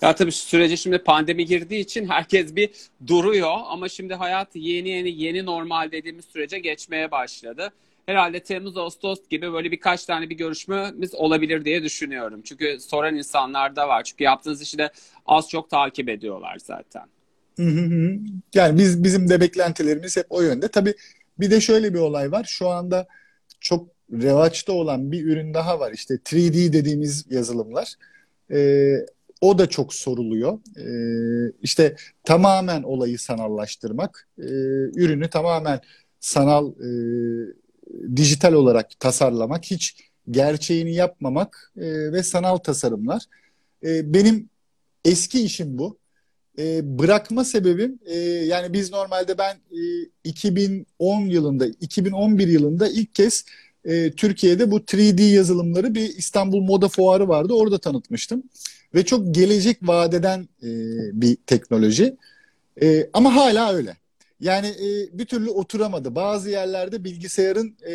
Ya 0.02 0.14
tabii 0.14 0.32
sürece 0.32 0.76
şimdi 0.76 0.98
pandemi 0.98 1.44
girdiği 1.44 1.80
için 1.80 2.08
herkes 2.08 2.56
bir 2.56 2.70
duruyor 3.06 3.56
ama 3.68 3.88
şimdi 3.88 4.14
hayat 4.14 4.48
yeni 4.54 4.88
yeni 4.88 5.22
yeni 5.22 5.46
normal 5.46 5.92
dediğimiz 5.92 6.24
sürece 6.24 6.58
geçmeye 6.58 7.10
başladı. 7.10 7.72
Herhalde 8.06 8.40
Temmuz 8.40 8.76
Ağustos 8.76 9.28
gibi 9.28 9.52
böyle 9.52 9.70
birkaç 9.70 10.04
tane 10.04 10.30
bir 10.30 10.36
görüşmemiz 10.36 11.14
olabilir 11.14 11.64
diye 11.64 11.82
düşünüyorum. 11.82 12.42
Çünkü 12.44 12.80
soran 12.80 13.16
insanlar 13.16 13.76
da 13.76 13.88
var. 13.88 14.04
Çünkü 14.04 14.24
yaptığınız 14.24 14.62
işi 14.62 14.78
de 14.78 14.90
az 15.26 15.48
çok 15.48 15.70
takip 15.70 16.08
ediyorlar 16.08 16.58
zaten. 16.58 17.13
Yani 18.54 18.78
biz 18.78 19.04
bizim 19.04 19.28
de 19.28 19.40
beklentilerimiz 19.40 20.16
hep 20.16 20.26
o 20.30 20.42
yönde. 20.42 20.68
Tabii 20.68 20.94
bir 21.38 21.50
de 21.50 21.60
şöyle 21.60 21.94
bir 21.94 21.98
olay 21.98 22.32
var. 22.32 22.44
Şu 22.48 22.68
anda 22.68 23.06
çok 23.60 23.88
revaçta 24.12 24.72
olan 24.72 25.12
bir 25.12 25.24
ürün 25.24 25.54
daha 25.54 25.80
var. 25.80 25.92
İşte 25.92 26.14
3D 26.14 26.72
dediğimiz 26.72 27.26
yazılımlar. 27.30 27.94
Ee, 28.50 28.96
o 29.40 29.58
da 29.58 29.68
çok 29.68 29.94
soruluyor. 29.94 30.58
Ee, 30.78 31.52
işte 31.62 31.96
tamamen 32.24 32.82
olayı 32.82 33.18
sanallaştırmak, 33.18 34.28
e, 34.38 34.44
ürünü 34.94 35.30
tamamen 35.30 35.80
sanal, 36.20 36.72
e, 36.72 36.88
dijital 38.16 38.52
olarak 38.52 39.00
tasarlamak, 39.00 39.64
hiç 39.64 39.96
gerçeğini 40.30 40.94
yapmamak 40.94 41.72
e, 41.76 42.12
ve 42.12 42.22
sanal 42.22 42.56
tasarımlar. 42.56 43.22
E, 43.84 44.14
benim 44.14 44.48
eski 45.04 45.44
işim 45.44 45.78
bu 45.78 45.98
e, 46.58 46.98
bırakma 46.98 47.44
sebebim 47.44 47.98
e, 48.06 48.18
yani 48.18 48.72
biz 48.72 48.92
normalde 48.92 49.38
ben 49.38 49.54
e, 49.54 49.80
2010 50.24 51.20
yılında 51.20 51.66
2011 51.66 52.48
yılında 52.48 52.88
ilk 52.88 53.14
kez 53.14 53.44
e, 53.84 54.10
Türkiye'de 54.12 54.70
bu 54.70 54.78
3D 54.80 55.22
yazılımları 55.22 55.94
bir 55.94 56.08
İstanbul 56.08 56.60
Moda 56.60 56.88
Fuarı 56.88 57.28
vardı 57.28 57.52
orada 57.54 57.78
tanıtmıştım 57.78 58.42
ve 58.94 59.04
çok 59.04 59.34
gelecek 59.34 59.78
vadeden 59.82 60.48
e, 60.62 60.68
bir 61.12 61.36
teknoloji 61.36 62.16
e, 62.82 63.10
ama 63.12 63.34
hala 63.36 63.72
öyle. 63.72 63.96
Yani 64.40 64.66
e, 64.66 65.18
bir 65.18 65.24
türlü 65.24 65.50
oturamadı. 65.50 66.14
Bazı 66.14 66.50
yerlerde 66.50 67.04
bilgisayarın 67.04 67.76
e, 67.82 67.92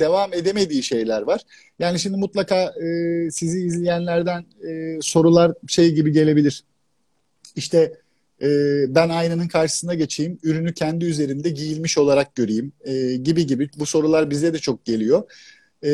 devam 0.00 0.34
edemediği 0.34 0.82
şeyler 0.82 1.22
var. 1.22 1.40
Yani 1.78 1.98
şimdi 1.98 2.16
mutlaka 2.16 2.62
e, 2.62 3.30
sizi 3.30 3.60
izleyenlerden 3.60 4.44
e, 4.68 4.98
sorular 5.02 5.52
şey 5.68 5.94
gibi 5.94 6.12
gelebilir. 6.12 6.64
İşte 7.56 8.01
e, 8.42 8.48
ben 8.94 9.08
aynanın 9.08 9.48
karşısına 9.48 9.94
geçeyim, 9.94 10.38
ürünü 10.42 10.74
kendi 10.74 11.04
üzerinde 11.04 11.50
giyilmiş 11.50 11.98
olarak 11.98 12.34
göreyim 12.34 12.72
e, 12.84 13.16
gibi 13.16 13.46
gibi 13.46 13.70
bu 13.78 13.86
sorular 13.86 14.30
bize 14.30 14.54
de 14.54 14.58
çok 14.58 14.84
geliyor. 14.84 15.30
E, 15.84 15.90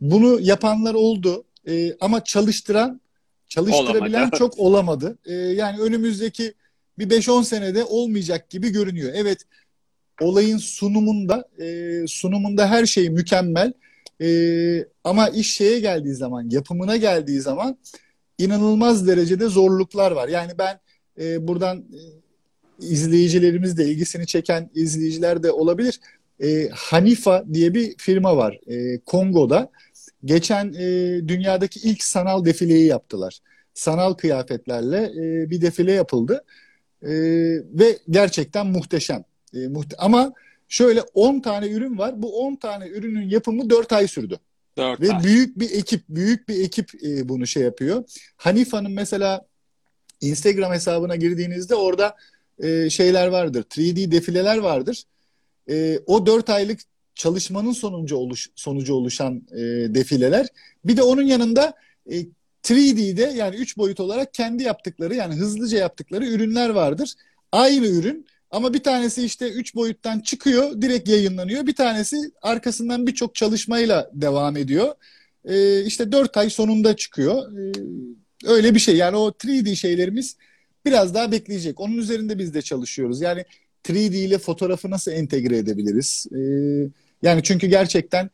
bunu 0.00 0.40
yapanlar 0.40 0.94
oldu 0.94 1.44
e, 1.68 1.96
ama 2.00 2.24
çalıştıran, 2.24 3.00
çalıştırabilen 3.48 4.18
olamadı. 4.18 4.36
çok 4.38 4.58
olamadı. 4.58 5.18
E, 5.24 5.32
yani 5.32 5.80
önümüzdeki 5.80 6.54
bir 6.98 7.10
5-10 7.10 7.44
senede 7.44 7.84
olmayacak 7.84 8.50
gibi 8.50 8.70
görünüyor. 8.70 9.12
Evet 9.14 9.38
olayın 10.20 10.58
sunumunda 10.58 11.48
e, 11.58 11.98
sunumunda 12.06 12.70
her 12.70 12.86
şey 12.86 13.10
mükemmel 13.10 13.72
e, 14.22 14.28
ama 15.04 15.28
iş 15.28 15.54
şeye 15.54 15.80
geldiği 15.80 16.14
zaman 16.14 16.50
yapımına 16.50 16.96
geldiği 16.96 17.40
zaman 17.40 17.78
inanılmaz 18.38 19.08
derecede 19.08 19.48
zorluklar 19.48 20.10
var. 20.10 20.28
Yani 20.28 20.52
ben 20.58 20.80
e, 21.20 21.48
buradan 21.48 21.78
e, 21.78 22.00
izleyicilerimiz 22.86 23.78
de 23.78 23.84
ilgisini 23.84 24.26
çeken 24.26 24.70
izleyiciler 24.74 25.42
de 25.42 25.52
olabilir. 25.52 26.00
E, 26.42 26.68
Hanifa 26.68 27.44
diye 27.52 27.74
bir 27.74 27.94
firma 27.98 28.36
var 28.36 28.58
e, 28.66 28.98
Kongo'da. 28.98 29.70
Geçen 30.24 30.72
e, 30.72 30.88
dünyadaki 31.28 31.80
ilk 31.80 32.04
sanal 32.04 32.44
defileyi 32.44 32.86
yaptılar. 32.86 33.38
Sanal 33.74 34.14
kıyafetlerle 34.14 35.12
e, 35.16 35.50
bir 35.50 35.60
defile 35.60 35.92
yapıldı. 35.92 36.44
E, 37.02 37.10
ve 37.72 37.98
gerçekten 38.10 38.66
muhteşem. 38.66 39.24
E, 39.54 39.68
muhte 39.68 39.96
ama 39.96 40.32
şöyle 40.68 41.00
10 41.14 41.40
tane 41.40 41.68
ürün 41.68 41.98
var. 41.98 42.22
Bu 42.22 42.46
10 42.46 42.56
tane 42.56 42.88
ürünün 42.88 43.28
yapımı 43.28 43.70
4 43.70 43.92
ay 43.92 44.08
sürdü. 44.08 44.38
4 44.76 45.00
Ve 45.00 45.12
ay. 45.12 45.24
büyük 45.24 45.58
bir 45.58 45.70
ekip, 45.70 46.08
büyük 46.08 46.48
bir 46.48 46.64
ekip 46.64 47.04
e, 47.04 47.28
bunu 47.28 47.46
şey 47.46 47.62
yapıyor. 47.62 48.04
Hanifa'nın 48.36 48.92
mesela 48.92 49.46
Instagram 50.22 50.72
hesabına 50.72 51.16
girdiğinizde 51.16 51.74
orada 51.74 52.16
e, 52.58 52.90
şeyler 52.90 53.26
vardır. 53.26 53.62
3D 53.62 54.10
defileler 54.10 54.58
vardır. 54.58 55.04
E, 55.70 55.98
o 56.06 56.26
4 56.26 56.50
aylık 56.50 56.80
çalışmanın 57.14 57.72
sonucu 57.72 58.16
oluş 58.16 58.50
sonucu 58.56 58.94
oluşan 58.94 59.42
e, 59.52 59.58
defileler. 59.94 60.46
Bir 60.84 60.96
de 60.96 61.02
onun 61.02 61.22
yanında 61.22 61.74
e, 62.10 62.26
3D'de 62.64 63.32
yani 63.36 63.56
3 63.56 63.76
boyut 63.76 64.00
olarak 64.00 64.34
kendi 64.34 64.62
yaptıkları 64.62 65.14
yani 65.14 65.34
hızlıca 65.34 65.78
yaptıkları 65.78 66.26
ürünler 66.26 66.70
vardır. 66.70 67.14
Aynı 67.52 67.86
ürün 67.86 68.26
ama 68.50 68.74
bir 68.74 68.82
tanesi 68.82 69.24
işte 69.24 69.50
3 69.50 69.74
boyuttan 69.74 70.20
çıkıyor, 70.20 70.82
direkt 70.82 71.08
yayınlanıyor. 71.08 71.66
Bir 71.66 71.74
tanesi 71.74 72.16
arkasından 72.42 73.06
birçok 73.06 73.34
çalışmayla 73.34 74.10
devam 74.12 74.56
ediyor. 74.56 74.94
E, 75.44 75.84
işte 75.84 76.12
4 76.12 76.36
ay 76.36 76.50
sonunda 76.50 76.96
çıkıyor. 76.96 77.58
E, 77.58 77.72
Öyle 78.44 78.74
bir 78.74 78.80
şey. 78.80 78.96
Yani 78.96 79.16
o 79.16 79.28
3D 79.28 79.76
şeylerimiz 79.76 80.36
biraz 80.84 81.14
daha 81.14 81.32
bekleyecek. 81.32 81.80
Onun 81.80 81.96
üzerinde 81.96 82.38
biz 82.38 82.54
de 82.54 82.62
çalışıyoruz. 82.62 83.20
Yani 83.20 83.44
3D 83.84 84.16
ile 84.16 84.38
fotoğrafı 84.38 84.90
nasıl 84.90 85.12
entegre 85.12 85.56
edebiliriz? 85.56 86.26
Ee, 86.32 86.38
yani 87.22 87.42
çünkü 87.42 87.66
gerçekten 87.66 88.30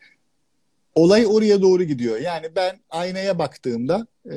olay 0.95 1.27
oraya 1.27 1.63
doğru 1.63 1.85
gidiyor. 1.85 2.19
Yani 2.21 2.47
ben 2.57 2.79
aynaya 2.91 3.39
baktığımda 3.39 4.07
e, 4.27 4.37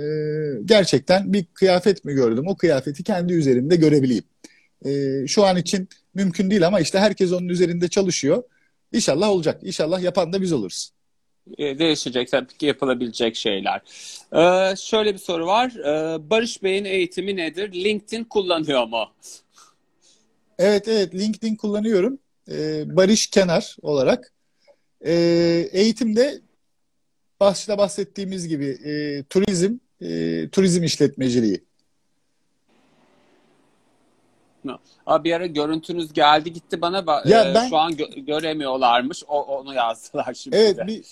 gerçekten 0.65 1.33
bir 1.33 1.45
kıyafet 1.53 2.05
mi 2.05 2.13
gördüm? 2.13 2.47
O 2.47 2.55
kıyafeti 2.57 3.03
kendi 3.03 3.33
üzerimde 3.33 3.75
görebileyim. 3.75 4.23
E, 4.85 5.27
şu 5.27 5.45
an 5.45 5.57
için 5.57 5.89
mümkün 6.13 6.51
değil 6.51 6.67
ama 6.67 6.79
işte 6.79 6.99
herkes 6.99 7.31
onun 7.31 7.49
üzerinde 7.49 7.87
çalışıyor. 7.87 8.43
İnşallah 8.93 9.29
olacak. 9.29 9.59
İnşallah 9.63 10.01
yapan 10.01 10.33
da 10.33 10.41
biz 10.41 10.53
oluruz. 10.53 10.91
E, 11.57 11.79
değişecek 11.79 12.31
tabii 12.31 12.57
ki 12.57 12.65
yapılabilecek 12.65 13.35
şeyler. 13.35 13.81
Ee, 14.33 14.75
şöyle 14.75 15.13
bir 15.13 15.19
soru 15.19 15.45
var. 15.45 15.71
Ee, 15.71 16.29
Barış 16.29 16.63
Bey'in 16.63 16.85
eğitimi 16.85 17.35
nedir? 17.35 17.73
LinkedIn 17.73 18.23
kullanıyor 18.23 18.87
mu? 18.87 19.05
Evet 20.59 20.87
evet 20.87 21.15
LinkedIn 21.15 21.55
kullanıyorum. 21.55 22.19
Ee, 22.51 22.95
Barış 22.95 23.27
Kenar 23.27 23.77
olarak. 23.81 24.33
E, 25.05 25.13
eğitimde 25.71 26.41
başta 27.39 27.77
bahsettiğimiz 27.77 28.47
gibi 28.47 28.65
e, 28.65 29.23
turizm, 29.23 29.77
e, 30.01 30.49
turizm 30.49 30.83
işletmeciliği. 30.83 31.63
Abi 35.05 35.23
bir 35.23 35.33
ara 35.33 35.45
görüntünüz 35.45 36.13
geldi 36.13 36.53
gitti 36.53 36.81
bana 36.81 36.99
ba- 36.99 37.29
Ya 37.29 37.51
e, 37.51 37.53
ben- 37.55 37.69
şu 37.69 37.77
an 37.77 37.91
gö- 37.93 38.25
göremiyorlarmış. 38.25 39.23
O, 39.27 39.41
onu 39.41 39.73
yazdılar 39.73 40.33
şimdi. 40.33 40.57
Evet 40.57 40.87
bir 40.87 41.03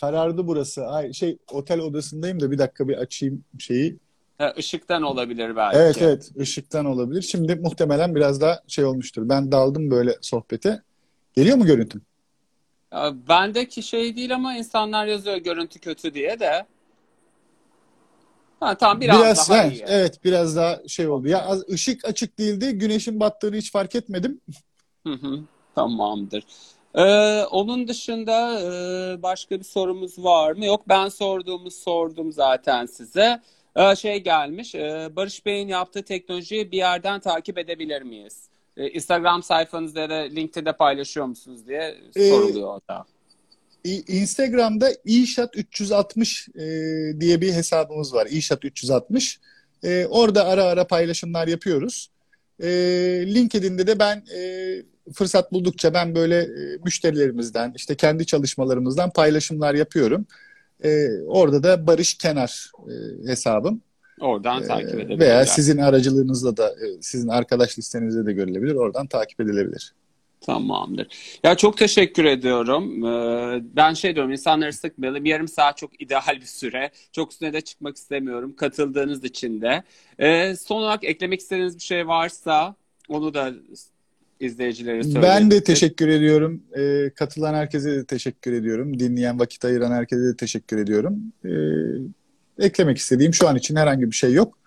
karardı 0.00 0.46
burası. 0.46 0.86
Ay 0.86 1.12
şey 1.12 1.38
otel 1.52 1.80
odasındayım 1.80 2.40
da 2.40 2.50
bir 2.50 2.58
dakika 2.58 2.88
bir 2.88 2.96
açayım 2.96 3.44
şeyi. 3.58 3.96
Ha, 4.38 4.54
ışıktan 4.58 5.02
olabilir 5.02 5.56
belki. 5.56 5.78
Evet 5.78 6.02
evet 6.02 6.30
ışıktan 6.38 6.84
olabilir. 6.84 7.22
Şimdi 7.22 7.54
muhtemelen 7.54 8.14
biraz 8.14 8.40
daha 8.40 8.62
şey 8.68 8.84
olmuştur. 8.84 9.28
Ben 9.28 9.52
daldım 9.52 9.90
böyle 9.90 10.14
sohbete. 10.20 10.82
Geliyor 11.34 11.56
mu 11.56 11.66
görüntüm? 11.66 12.02
Ya, 12.92 13.14
Bendeki 13.28 13.82
şey 13.82 14.16
değil 14.16 14.34
ama 14.34 14.56
insanlar 14.56 15.06
yazıyor 15.06 15.36
görüntü 15.36 15.78
kötü 15.78 16.14
diye 16.14 16.40
de. 16.40 16.66
Ha, 18.60 18.76
tamam 18.76 19.00
biraz, 19.00 19.20
Biraz 19.20 19.50
daha 19.50 19.64
he, 19.64 19.74
iyi. 19.74 19.84
evet 19.86 20.24
biraz 20.24 20.56
daha 20.56 20.88
şey 20.88 21.08
oldu. 21.08 21.28
Ya 21.28 21.46
az, 21.46 21.68
ışık 21.68 22.04
açık 22.04 22.38
değildi. 22.38 22.72
Güneşin 22.78 23.20
battığını 23.20 23.56
hiç 23.56 23.72
fark 23.72 23.94
etmedim. 23.94 24.40
Hı 25.06 25.12
hı, 25.12 25.40
Tamamdır. 25.74 26.44
Ee, 26.96 27.44
onun 27.50 27.88
dışında 27.88 28.60
e, 28.60 29.22
başka 29.22 29.58
bir 29.58 29.64
sorumuz 29.64 30.24
var 30.24 30.52
mı? 30.52 30.66
Yok 30.66 30.88
ben 30.88 31.08
sorduğumu 31.08 31.70
sordum 31.70 32.32
zaten 32.32 32.86
size. 32.86 33.40
Ee, 33.76 33.96
şey 33.96 34.20
gelmiş, 34.20 34.74
e, 34.74 35.08
Barış 35.16 35.46
Bey'in 35.46 35.68
yaptığı 35.68 36.02
teknolojiyi 36.02 36.72
bir 36.72 36.76
yerden 36.76 37.20
takip 37.20 37.58
edebilir 37.58 38.02
miyiz? 38.02 38.42
Ee, 38.76 38.88
Instagram 38.88 39.42
sayfanızda 39.42 40.00
ya 40.00 40.10
da 40.10 40.14
LinkedIn'de 40.14 40.72
paylaşıyor 40.72 41.26
musunuz 41.26 41.66
diye 41.68 41.94
Ee, 42.16 42.30
soruluyor 42.30 42.68
orada. 42.68 43.04
İ- 43.84 44.04
Instagram'da 44.20 44.90
İşat 45.04 45.56
360 45.56 46.48
e, 46.48 46.60
diye 47.20 47.40
bir 47.40 47.52
hesabımız 47.52 48.14
var. 48.14 48.26
İşat 48.30 48.64
360. 48.64 49.40
E, 49.84 50.06
orada 50.06 50.46
ara 50.46 50.64
ara 50.64 50.86
paylaşımlar 50.86 51.48
yapıyoruz. 51.48 52.10
E, 52.62 52.68
LinkedIn'de 53.26 53.86
de 53.86 53.98
ben 53.98 54.16
e, 54.16 54.40
fırsat 55.14 55.52
buldukça 55.52 55.94
ben 55.94 56.14
böyle 56.14 56.38
e, 56.38 56.78
müşterilerimizden, 56.84 57.72
işte 57.76 57.94
kendi 57.94 58.26
çalışmalarımızdan 58.26 59.10
paylaşımlar 59.10 59.74
yapıyorum. 59.74 60.26
E, 60.84 61.08
orada 61.26 61.62
da 61.62 61.86
Barış 61.86 62.14
Kenar 62.14 62.70
e, 62.88 62.92
hesabım. 63.30 63.80
Oradan 64.20 64.62
E, 64.62 64.66
takip 64.66 64.94
edebilirler. 64.94 65.18
veya 65.18 65.46
sizin 65.46 65.78
aracılığınızla 65.78 66.56
da, 66.56 66.68
e, 66.70 67.02
sizin 67.02 67.28
arkadaş 67.28 67.78
listenizde 67.78 68.26
de 68.26 68.32
görülebilir. 68.32 68.74
Oradan 68.74 69.06
takip 69.06 69.40
edilebilir. 69.40 69.94
Tamamdır. 70.40 71.06
Ya 71.44 71.56
çok 71.56 71.78
teşekkür 71.78 72.24
ediyorum. 72.24 73.04
Ee, 73.06 73.62
ben 73.76 73.94
şey 73.94 74.14
diyorum 74.14 74.32
insanları 74.32 74.72
sıkmayalım. 74.72 75.24
Yarım 75.26 75.48
saat 75.48 75.76
çok 75.76 76.02
ideal 76.02 76.36
bir 76.40 76.46
süre. 76.46 76.90
Çok 77.12 77.32
üstüne 77.32 77.52
de 77.52 77.60
çıkmak 77.60 77.96
istemiyorum. 77.96 78.56
Katıldığınız 78.56 79.24
için 79.24 79.60
de. 79.60 79.82
Ee, 80.18 80.56
son 80.56 80.76
olarak 80.82 81.04
eklemek 81.04 81.40
istediğiniz 81.40 81.76
bir 81.76 81.82
şey 81.82 82.08
varsa 82.08 82.74
onu 83.08 83.34
da 83.34 83.52
izleyicilere 84.40 85.02
söyleyin. 85.02 85.22
Ben 85.22 85.50
de 85.50 85.64
teşekkür 85.64 86.08
ediyorum. 86.08 86.62
Ee, 86.76 87.10
katılan 87.14 87.54
herkese 87.54 87.90
de 87.90 88.04
teşekkür 88.04 88.52
ediyorum. 88.52 88.98
Dinleyen, 88.98 89.38
vakit 89.38 89.64
ayıran 89.64 89.92
herkese 89.92 90.22
de 90.22 90.36
teşekkür 90.36 90.78
ediyorum. 90.78 91.18
Ee, 91.44 92.66
eklemek 92.66 92.98
istediğim 92.98 93.34
şu 93.34 93.48
an 93.48 93.56
için 93.56 93.76
herhangi 93.76 94.10
bir 94.10 94.16
şey 94.16 94.32
yok. 94.32 94.58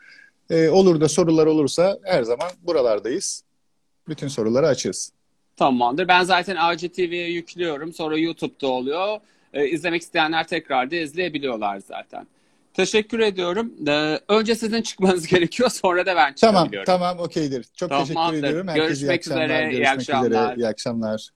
Ee, 0.50 0.70
olur 0.70 1.02
da 1.02 1.10
sorular 1.10 1.48
olursa 1.48 2.00
her 2.04 2.24
zaman 2.24 2.50
buralardayız. 2.64 3.44
Bütün 4.08 4.28
soruları 4.28 4.68
açığız. 4.68 5.12
Tamamdır. 5.58 6.08
Ben 6.08 6.24
zaten 6.24 6.56
ACTV'ye 6.56 7.30
yüklüyorum. 7.32 7.94
Sonra 7.94 8.18
YouTube'da 8.18 8.68
oluyor. 8.68 9.18
Ee, 9.54 9.68
izlemek 9.68 10.02
isteyenler 10.02 10.48
tekrar 10.48 10.92
da 10.92 10.96
izleyebiliyorlar 10.96 11.80
zaten. 11.80 12.28
Teşekkür 12.74 13.20
ediyorum. 13.20 13.74
Ee, 13.88 14.20
önce 14.28 14.56
sizin 14.56 14.82
çıkmanız 14.82 15.28
gerekiyor. 15.34 15.70
Sonra 15.70 16.06
da 16.06 16.16
ben 16.16 16.36
Tamam, 16.36 16.70
tamam, 16.86 17.20
okeydir. 17.20 17.66
Çok 17.76 17.90
Tamamdır. 17.90 18.14
teşekkür 18.16 18.38
ediyorum. 18.48 18.68
Herkese 18.68 18.88
Görüşmek 18.88 19.10
iyi 19.10 19.16
akşamlar. 19.18 19.46
üzere, 19.46 19.64
iyi 19.72 19.72
Görüşmek 19.72 19.98
akşamlar. 20.00 20.28
üzere, 20.30 20.56
iyi 20.58 20.68
akşamlar. 20.68 21.30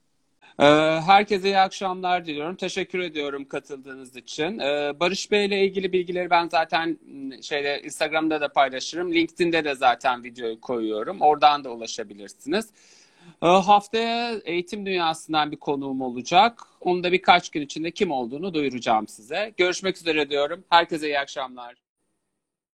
Ee, 0.60 0.66
Herkese 1.06 1.48
iyi 1.48 1.58
akşamlar 1.58 2.26
diliyorum. 2.26 2.56
Teşekkür 2.56 3.00
ediyorum 3.00 3.46
katıldığınız 3.46 4.16
için. 4.16 4.60
Ee, 4.60 4.94
Barış 5.00 5.32
Bey 5.32 5.46
ile 5.46 5.66
ilgili 5.66 5.94
bilgileri 5.94 6.30
ben 6.30 6.50
zaten 6.52 6.98
m, 7.06 7.42
şeyde 7.42 7.82
Instagram'da 7.84 8.42
da 8.42 8.48
paylaşırım. 8.54 9.14
LinkedIn'de 9.14 9.64
de 9.66 9.76
zaten 9.76 10.24
videoyu 10.24 10.62
koyuyorum. 10.62 11.22
Oradan 11.22 11.64
da 11.64 11.70
ulaşabilirsiniz. 11.70 12.66
Ee, 13.44 13.48
Haftaya 13.48 14.36
eğitim 14.46 14.86
dünyasından 14.86 15.52
bir 15.52 15.58
konuğum 15.58 16.02
olacak. 16.02 16.62
Onu 16.82 17.04
da 17.04 17.12
birkaç 17.12 17.50
gün 17.50 17.62
içinde 17.62 17.92
kim 17.92 18.12
olduğunu 18.12 18.54
duyuracağım 18.54 19.08
size. 19.08 19.54
Görüşmek 19.58 19.98
üzere 19.98 20.30
diyorum. 20.30 20.64
Herkese 20.70 21.08
iyi 21.08 21.20
akşamlar. 21.20 21.83